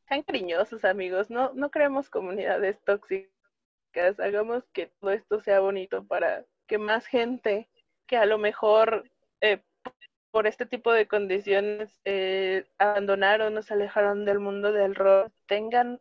[0.08, 6.44] sean cariñosos amigos, no, no creemos comunidades tóxicas, hagamos que todo esto sea bonito para
[6.66, 7.68] que más gente
[8.06, 9.10] que a lo mejor
[9.40, 9.62] eh,
[10.30, 16.00] por este tipo de condiciones eh, abandonaron o se alejaron del mundo del rock tengan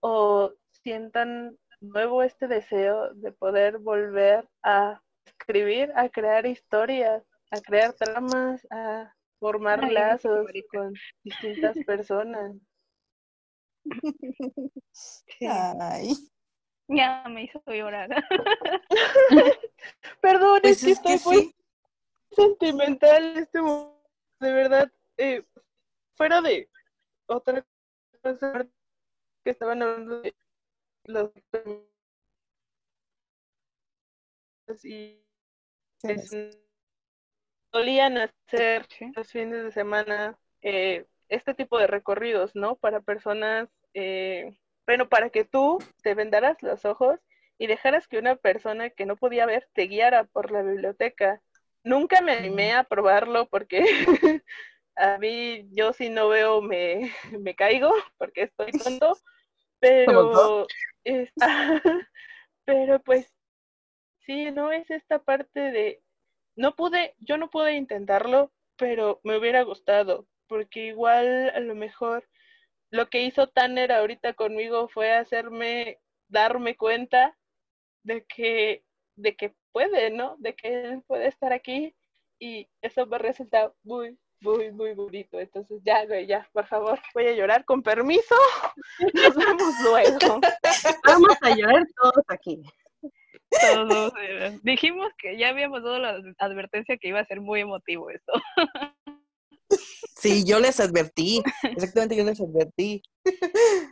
[0.00, 0.52] o
[0.82, 8.66] sientan nuevo este deseo de poder volver a escribir, a crear historias, a crear tramas,
[8.70, 10.92] a formar lazos con
[11.24, 12.56] distintas personas.
[15.80, 16.14] Ay.
[16.88, 18.08] Ya me hizo llorar.
[20.20, 21.54] Perdón, pues es que estoy muy
[22.32, 24.00] sentimental este momento.
[24.40, 25.44] De verdad, eh,
[26.16, 26.70] fuera de
[27.26, 27.64] otra
[28.22, 28.66] cosa
[29.44, 30.34] que estaban hablando de
[31.04, 31.30] los
[34.84, 35.22] y
[37.72, 42.76] solían hacer los fines de semana eh, este tipo de recorridos, ¿no?
[42.76, 44.56] Para personas, eh,
[44.86, 47.20] bueno, para que tú te vendaras los ojos
[47.58, 51.40] y dejaras que una persona que no podía ver te guiara por la biblioteca.
[51.84, 53.84] Nunca me animé a probarlo porque
[54.96, 59.16] a mí yo si no veo me, me caigo porque estoy tonto,
[59.78, 60.66] pero,
[62.64, 63.32] pero pues
[64.30, 66.02] sí, no es esta parte de
[66.54, 72.28] no pude, yo no pude intentarlo, pero me hubiera gustado, porque igual a lo mejor
[72.92, 77.36] lo que hizo Tanner ahorita conmigo fue hacerme darme cuenta
[78.04, 78.84] de que,
[79.16, 80.36] de que puede, ¿no?
[80.38, 81.96] De que él puede estar aquí
[82.38, 85.40] y eso me resulta muy, muy, muy bonito.
[85.40, 88.36] Entonces, ya, güey, ya, por favor, voy a llorar con permiso.
[89.14, 90.40] Nos vemos luego.
[91.04, 92.62] Vamos a llorar todos aquí.
[93.50, 94.12] Todos,
[94.62, 98.32] dijimos que ya habíamos dado la advertencia que iba a ser muy emotivo esto.
[100.16, 103.02] Sí, yo les advertí, exactamente yo les advertí.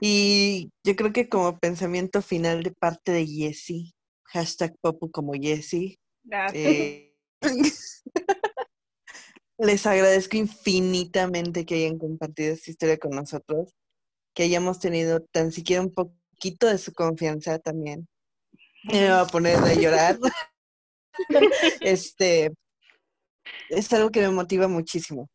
[0.01, 3.95] Y yo creo que como pensamiento final de parte de Jessie,
[4.25, 5.99] hashtag Popu como Jessie,
[6.53, 7.15] eh,
[9.59, 13.75] les agradezco infinitamente que hayan compartido esta historia con nosotros,
[14.35, 18.07] que hayamos tenido tan siquiera un poquito de su confianza también
[18.93, 20.19] me va a poner a llorar.
[21.81, 22.53] este
[23.69, 25.29] es algo que me motiva muchísimo.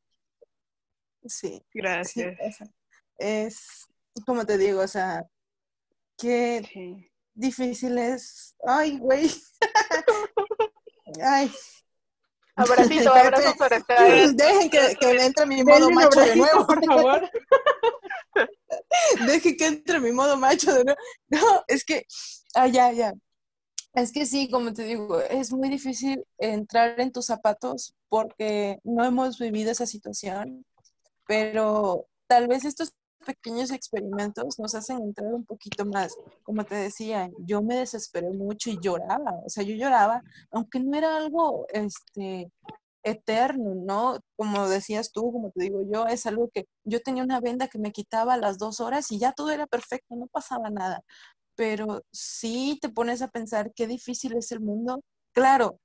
[1.26, 1.62] Sí.
[1.74, 2.38] Gracias.
[3.18, 3.88] es,
[4.26, 5.26] como te digo, o sea,
[6.18, 8.56] qué difícil es.
[8.66, 9.32] Ay, güey.
[11.22, 11.51] Ay.
[12.56, 17.30] Abracito, abrazo para Dejen que, que entre mi modo macho de nuevo, por favor.
[19.28, 20.99] Dejen que entre mi modo macho de nuevo.
[21.30, 22.06] No, es que,
[22.56, 23.14] ah, ya, ya.
[23.94, 29.04] Es que sí, como te digo, es muy difícil entrar en tus zapatos porque no
[29.06, 30.66] hemos vivido esa situación,
[31.28, 36.16] pero tal vez estos pequeños experimentos nos hacen entrar un poquito más.
[36.41, 40.98] Como te decía, yo me desesperé mucho y lloraba, o sea, yo lloraba, aunque no
[40.98, 42.52] era algo este,
[43.04, 44.20] eterno, ¿no?
[44.36, 47.80] Como decías tú, como te digo yo, es algo que yo tenía una venda que
[47.80, 51.02] me quitaba a las dos horas y ya todo era perfecto, no pasaba nada
[51.56, 55.04] pero sí te pones a pensar qué difícil es el mundo.
[55.34, 55.80] Claro,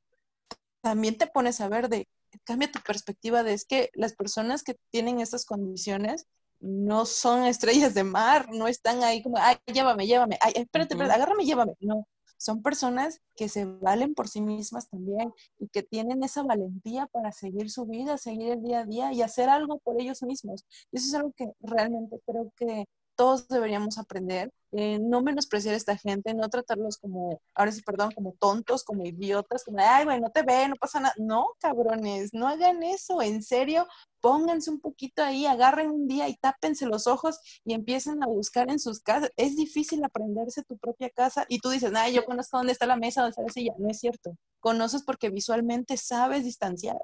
[0.80, 2.08] también te pones a ver de,
[2.44, 6.26] cambia tu perspectiva de es que las personas que tienen estas condiciones
[6.60, 11.14] no son estrellas de mar, no están ahí como, ay, llévame, llévame, ay, espérate, espérate,
[11.14, 11.74] agárrame, llévame.
[11.80, 12.06] No,
[12.38, 17.32] son personas que se valen por sí mismas también y que tienen esa valentía para
[17.32, 20.64] seguir su vida, seguir el día a día y hacer algo por ellos mismos.
[20.92, 22.86] Y eso es algo que realmente creo que
[23.18, 28.12] todos deberíamos aprender, eh, no menospreciar a esta gente, no tratarlos como, ahora sí, perdón,
[28.14, 31.14] como tontos, como idiotas, como, ay, bueno, no te ve, no pasa nada.
[31.18, 33.88] No, cabrones, no hagan eso, en serio,
[34.20, 38.70] pónganse un poquito ahí, agarren un día y tápense los ojos y empiecen a buscar
[38.70, 39.32] en sus casas.
[39.36, 42.96] Es difícil aprenderse tu propia casa y tú dices, ay, yo conozco dónde está la
[42.96, 43.72] mesa, dónde está la silla.
[43.78, 44.36] No es cierto.
[44.60, 46.98] Conoces porque visualmente sabes distanciar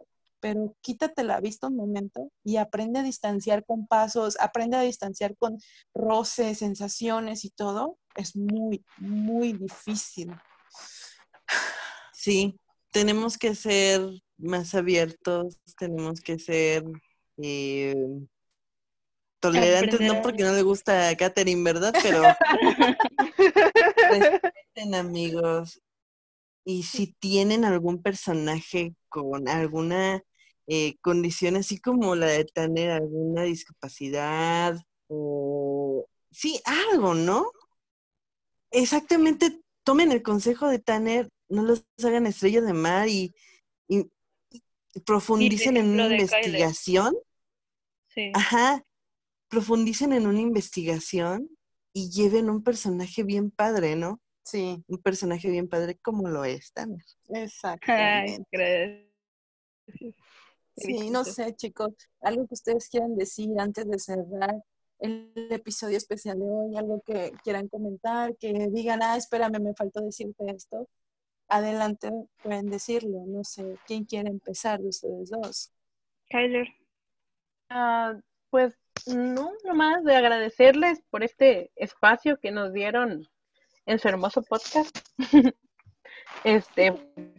[0.45, 5.35] pero quítate la vista un momento y aprende a distanciar con pasos, aprende a distanciar
[5.39, 5.57] con
[5.95, 7.99] roces, sensaciones y todo.
[8.15, 10.37] Es muy, muy difícil.
[12.13, 14.03] Sí, tenemos que ser
[14.37, 16.85] más abiertos, tenemos que ser
[17.43, 17.97] eh,
[19.41, 21.95] tolerantes, no porque no le gusta a Katherine, ¿verdad?
[22.03, 22.23] Pero
[24.11, 25.81] respeten amigos.
[26.67, 30.23] Y si tienen algún personaje con alguna
[30.67, 37.51] eh, condiciones así como la de tener alguna discapacidad o sí, algo, ¿no?
[38.71, 43.35] Exactamente, tomen el consejo de Tanner, no los hagan estrellas de mar y,
[45.05, 47.17] profundicen en una investigación.
[48.09, 48.31] Sí.
[48.33, 48.85] Ajá,
[49.49, 51.49] profundicen en una investigación
[51.93, 54.21] y lleven un personaje bien padre, ¿no?
[54.45, 57.05] Sí, Un personaje bien padre como lo es Tanner.
[57.29, 58.47] exactamente.
[58.53, 59.11] Ay,
[59.91, 60.24] gracias.
[60.77, 64.62] Sí, no sé, chicos, algo que ustedes quieran decir antes de cerrar
[64.99, 70.01] el episodio especial de hoy, algo que quieran comentar, que digan, ah, espérame, me faltó
[70.01, 70.89] decirte esto.
[71.49, 72.11] Adelante,
[72.43, 73.25] pueden decirlo.
[73.27, 75.72] No sé, ¿quién quiere empezar de ustedes dos?
[76.29, 76.68] Kyler.
[77.68, 78.14] Ah,
[78.51, 78.75] pues
[79.07, 83.29] no, nomás de agradecerles por este espacio que nos dieron
[83.87, 84.99] en su hermoso podcast.
[86.45, 86.93] este,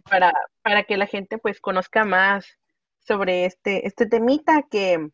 [0.08, 0.32] para,
[0.62, 2.46] para que la gente pues conozca más
[3.06, 5.10] sobre este, este temita que,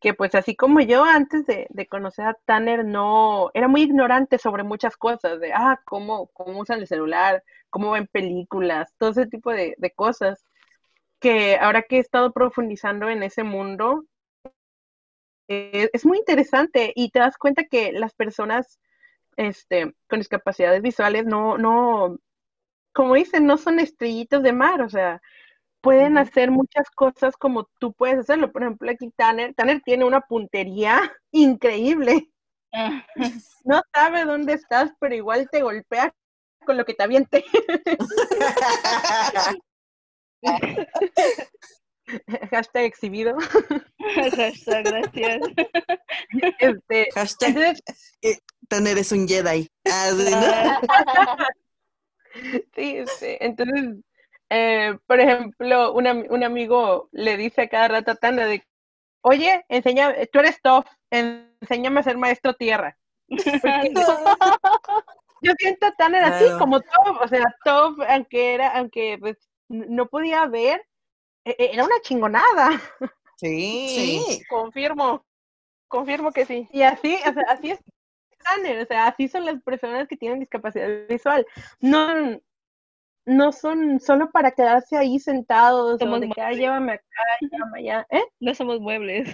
[0.00, 4.38] que pues así como yo antes de, de, conocer a Tanner no, era muy ignorante
[4.38, 9.26] sobre muchas cosas, de, ah, cómo, cómo usan el celular, cómo ven películas, todo ese
[9.26, 10.44] tipo de, de cosas,
[11.20, 14.04] que ahora que he estado profundizando en ese mundo,
[15.48, 18.80] eh, es muy interesante y te das cuenta que las personas
[19.36, 22.18] este, con discapacidades visuales no, no,
[22.92, 25.20] como dicen, no son estrellitos de mar, o sea,
[25.82, 28.52] pueden hacer muchas cosas como tú puedes hacerlo.
[28.52, 32.28] Por ejemplo, aquí Tanner, Tanner tiene una puntería increíble.
[33.64, 36.12] No sabe dónde estás, pero igual te golpea
[36.66, 37.44] con lo que te aviente.
[42.50, 43.36] Hashtag exhibido.
[44.16, 45.40] Hashtag gracias.
[46.58, 47.82] Este, Hashtag entonces,
[48.22, 49.70] eh, Tanner es un Jedi.
[49.84, 50.40] Ah, sí, ¿no?
[50.42, 50.80] Ah,
[52.74, 53.98] sí, este, entonces,
[54.52, 58.64] eh, por ejemplo, un, am- un amigo le dice a cada rato a Tanner de,
[59.22, 62.96] oye, enseña, tú eres Toph, enséñame a ser maestro tierra.
[65.40, 69.36] Yo siento a Tanner así como Toph, o sea, Toph, aunque era, aunque pues
[69.68, 70.80] no podía ver,
[71.44, 72.80] e- e- era una chingonada.
[73.36, 74.22] Sí.
[74.28, 75.24] Sí, Confirmo,
[75.88, 76.68] confirmo que sí.
[76.72, 77.80] Y así, o sea, así es
[78.44, 81.44] Tanner, o sea, así son las personas que tienen discapacidad visual.
[81.80, 82.40] No,
[83.24, 86.58] no son solo para quedarse ahí sentados Somos o de que "Ay, muebles.
[86.60, 87.04] llévame acá,
[87.40, 88.06] llévame allá.
[88.10, 88.24] ¿Eh?
[88.40, 89.28] No somos muebles.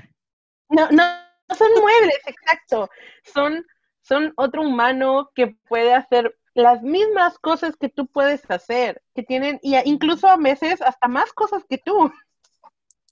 [0.68, 1.02] No, no,
[1.48, 2.90] no son muebles, exacto.
[3.24, 3.64] Son,
[4.02, 9.58] son otro humano que puede hacer las mismas cosas que tú puedes hacer, que tienen,
[9.62, 12.12] y incluso a veces hasta más cosas que tú.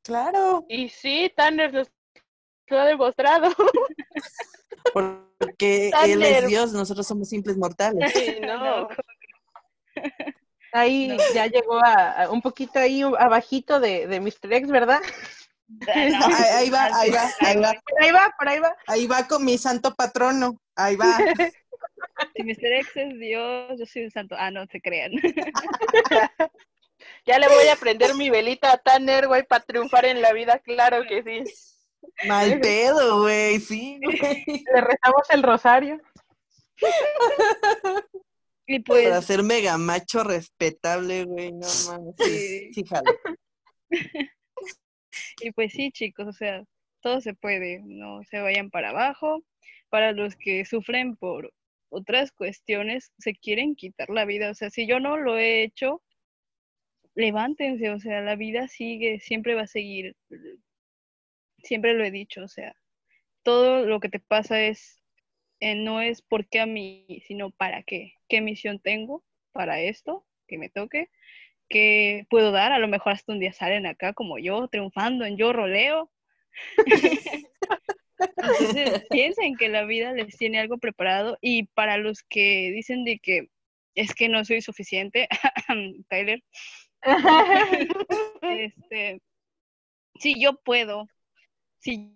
[0.02, 0.64] claro.
[0.68, 1.90] Y sí, Tanner nos
[2.68, 3.48] lo ha demostrado.
[4.92, 8.12] Porque él es Dios, nosotros somos simples mortales.
[8.12, 8.88] Sí, no.
[10.72, 11.16] Ahí No.
[11.34, 14.52] ya llegó a, a un poquito ahí abajito de, de Mr.
[14.52, 15.00] X, ¿verdad?
[15.92, 18.76] Ahí, ahí va, ahí va, ahí va, Por ahí va, por ahí va.
[18.86, 20.60] ahí va con mi santo patrono.
[20.76, 21.18] Ahí va.
[22.36, 22.72] Si Mr.
[22.80, 24.36] X es Dios, yo soy un santo.
[24.38, 25.12] Ah, no se crean.
[27.26, 30.58] Ya le voy a prender mi velita a Tanner, güey, para triunfar en la vida,
[30.60, 31.44] claro que sí.
[32.26, 33.98] Mal pedo, güey, sí.
[34.00, 36.00] Le rezamos el rosario.
[38.66, 42.14] Y pues, Para ser mega macho respetable, güey, no mames.
[42.18, 43.12] Sí, sí, jalo.
[45.40, 46.64] y pues sí, chicos, o sea,
[47.00, 49.44] todo se puede, no se vayan para abajo.
[49.88, 51.52] Para los que sufren por
[51.90, 54.50] otras cuestiones, se quieren quitar la vida.
[54.50, 56.02] O sea, si yo no lo he hecho,
[57.14, 60.16] levántense, o sea, la vida sigue, siempre va a seguir.
[61.62, 62.76] Siempre lo he dicho, o sea,
[63.42, 65.00] todo lo que te pasa es,
[65.60, 70.26] eh, no es por qué a mí, sino para qué, qué misión tengo para esto
[70.46, 71.08] que me toque,
[71.68, 75.36] que puedo dar, a lo mejor hasta un día salen acá como yo, triunfando en
[75.36, 76.10] yo roleo.
[78.18, 83.18] Entonces, piensen que la vida les tiene algo preparado y para los que dicen de
[83.18, 83.48] que
[83.94, 85.28] es que no soy suficiente,
[86.08, 86.42] Tyler,
[88.42, 89.22] este,
[90.20, 91.06] sí, yo puedo,
[91.78, 92.15] sí,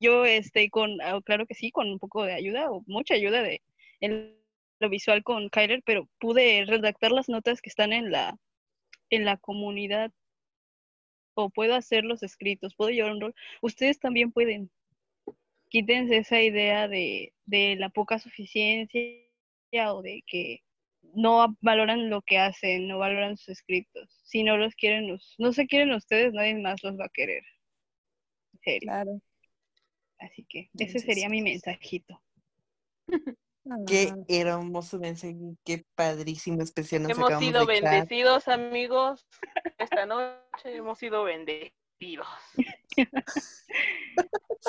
[0.00, 3.42] yo este, con, ah, claro que sí, con un poco de ayuda o mucha ayuda
[3.42, 3.62] de
[4.00, 4.36] en
[4.80, 8.36] lo visual con Kyler, pero pude redactar las notas que están en la,
[9.10, 10.12] en la comunidad
[11.34, 13.34] o puedo hacer los escritos, puedo llevar un rol.
[13.62, 14.70] Ustedes también pueden.
[15.70, 19.20] Quítense esa idea de, de la poca suficiencia
[19.92, 20.60] o de que
[21.14, 24.20] no valoran lo que hacen, no valoran sus escritos.
[24.24, 27.42] Si no los quieren, no se quieren ustedes, nadie más los va a querer.
[28.80, 29.20] Claro.
[30.18, 32.20] Así que ese sería mi mensajito.
[33.86, 37.92] Qué Ah, hermoso mensaje, qué padrísimo especial nos Hemos sido de echar.
[37.92, 39.26] bendecidos, amigos.
[39.78, 42.26] Esta noche hemos sido bendecidos.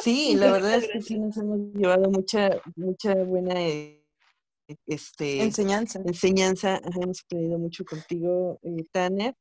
[0.04, 4.06] Sí, la verdad es que sí nos hemos llevado mucha, mucha buena eh,
[4.86, 6.00] este, enseñanza.
[6.06, 6.80] enseñanza.
[6.96, 9.36] Hemos aprendido mucho contigo, eh, Tanner.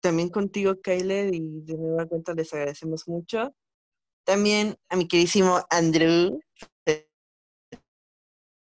[0.00, 3.52] También contigo, Kyler, y de nueva cuenta les agradecemos mucho.
[4.28, 6.38] También a mi queridísimo Andrew.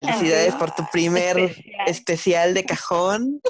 [0.03, 1.89] Felicidades por tu primer Especial.
[1.89, 3.41] especial de cajón,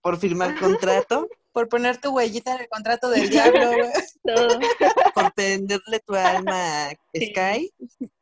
[0.00, 3.72] por firmar contrato, Por poner tu huellita en el contrato del diablo.
[4.24, 4.60] Todo.
[5.12, 7.26] por tenderle tu alma a Sí.
[7.34, 7.74] Sky.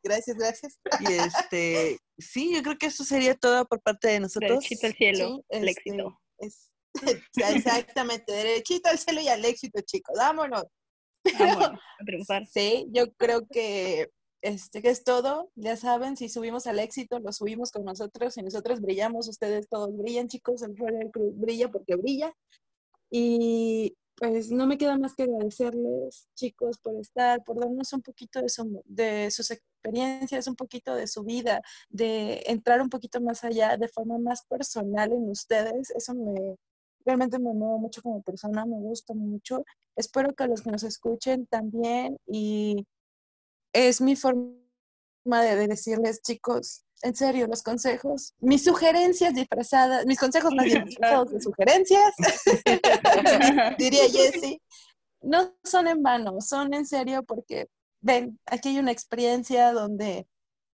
[0.03, 0.79] Gracias, gracias.
[1.01, 4.49] Y este, sí, yo creo que eso sería todo por parte de nosotros.
[4.63, 6.19] Derechito al cielo, Sí, el este, éxito.
[6.39, 6.71] es-
[7.35, 10.15] exactamente, derechito al cielo y al éxito, chicos.
[10.17, 10.63] Vámonos.
[11.99, 12.45] A triunfar.
[12.47, 14.09] Sí, yo creo que
[14.41, 15.51] este que es todo.
[15.55, 18.33] Ya saben, si subimos al éxito, lo subimos con nosotros.
[18.33, 20.61] Si nosotros brillamos, ustedes todos brillan, chicos.
[20.63, 22.33] El Royal Cruz brilla porque brilla.
[23.09, 28.39] Y pues no me queda más que agradecerles, chicos, por estar, por darnos un poquito
[28.41, 33.43] de, su- de sus experiencias, un poquito de su vida, de entrar un poquito más
[33.43, 35.89] allá, de forma más personal en ustedes.
[35.91, 36.55] Eso me
[37.05, 39.63] realmente me mueve mucho como persona, me gusta mucho.
[39.95, 42.85] Espero que los que nos escuchen también y
[43.73, 44.51] es mi forma
[45.27, 51.31] de, de decirles, chicos, en serio, los consejos, mis sugerencias disfrazadas, mis consejos más disfrazados
[51.31, 52.13] de sugerencias,
[53.77, 54.61] diría Jessie,
[55.21, 57.67] no son en vano, son en serio porque,
[58.01, 60.27] ven, aquí hay una experiencia donde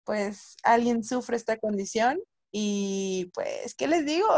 [0.04, 2.20] pues alguien sufre esta condición
[2.52, 4.28] y pues, ¿qué les digo?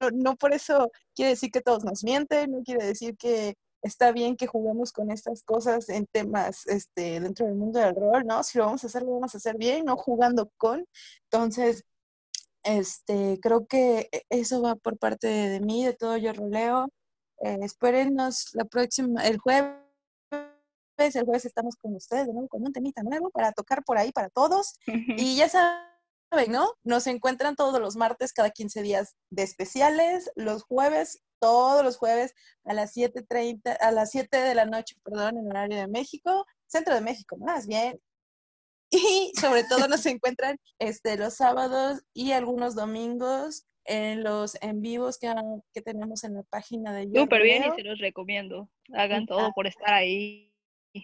[0.00, 4.12] No, no por eso quiere decir que todos nos mienten, no quiere decir que está
[4.12, 8.42] bien que juguemos con estas cosas en temas este, dentro del mundo del rol, ¿no?
[8.42, 10.84] Si lo vamos a hacer, lo vamos a hacer bien, no jugando con.
[11.30, 11.84] Entonces,
[12.62, 16.88] este, creo que e- eso va por parte de, de mí, de todo yo roleo.
[17.40, 19.76] Eh, espérennos la próxima, el jueves.
[20.98, 24.12] El jueves estamos con ustedes de nuevo con un temita nuevo para tocar por ahí
[24.12, 24.78] para todos.
[24.86, 25.78] Y ya saben,
[26.48, 26.72] ¿no?
[26.84, 32.34] Nos encuentran todos los martes cada 15 días de especiales, los jueves, todos los jueves
[32.64, 36.94] a las 7.30, a las 7 de la noche, perdón, en horario de México, centro
[36.94, 38.00] de México, más bien.
[38.90, 45.16] Y sobre todo nos encuentran este, los sábados y algunos domingos en los en vivos
[45.18, 45.32] que,
[45.72, 48.68] que tenemos en la página de Yo Súper bien y se los recomiendo.
[48.92, 50.52] Hagan todo por estar ahí.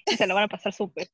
[0.18, 1.08] Se lo van a pasar súper.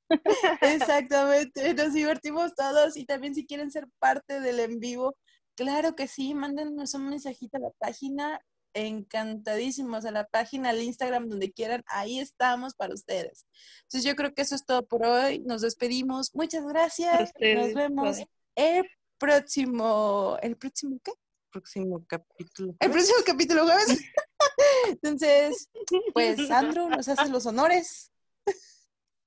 [0.60, 5.16] Exactamente, nos divertimos todos y también si quieren ser parte del en vivo,
[5.56, 8.40] claro que sí, mándenos un mensajito a la página,
[8.74, 13.46] encantadísimos a la página, al Instagram, donde quieran, ahí estamos para ustedes.
[13.82, 18.18] Entonces yo creo que eso es todo por hoy, nos despedimos, muchas gracias, nos vemos
[18.54, 18.84] el
[19.18, 21.12] próximo, ¿el próximo qué?
[21.50, 22.74] Próximo capítulo.
[22.78, 24.00] El próximo capítulo jueves.
[24.88, 25.70] Entonces,
[26.12, 28.12] pues Sandro, nos haces los honores.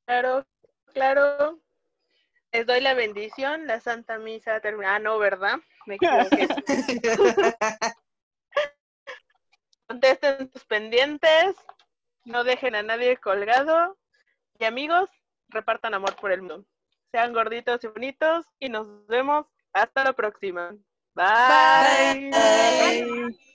[0.06, 0.46] Claro,
[0.94, 1.60] claro.
[2.52, 4.96] Les doy la bendición, la Santa Misa termina.
[4.96, 5.60] Ah, no, ¿verdad?
[5.86, 6.48] Me equivoqué.
[9.88, 11.56] Contesten sus pendientes,
[12.26, 13.98] no dejen a nadie colgado.
[14.60, 15.10] Y amigos,
[15.50, 16.66] repartan amor por el mundo.
[17.12, 20.76] Sean gorditos y bonitos y nos vemos hasta la próxima.
[21.14, 22.32] Bye.
[22.32, 23.51] Bye.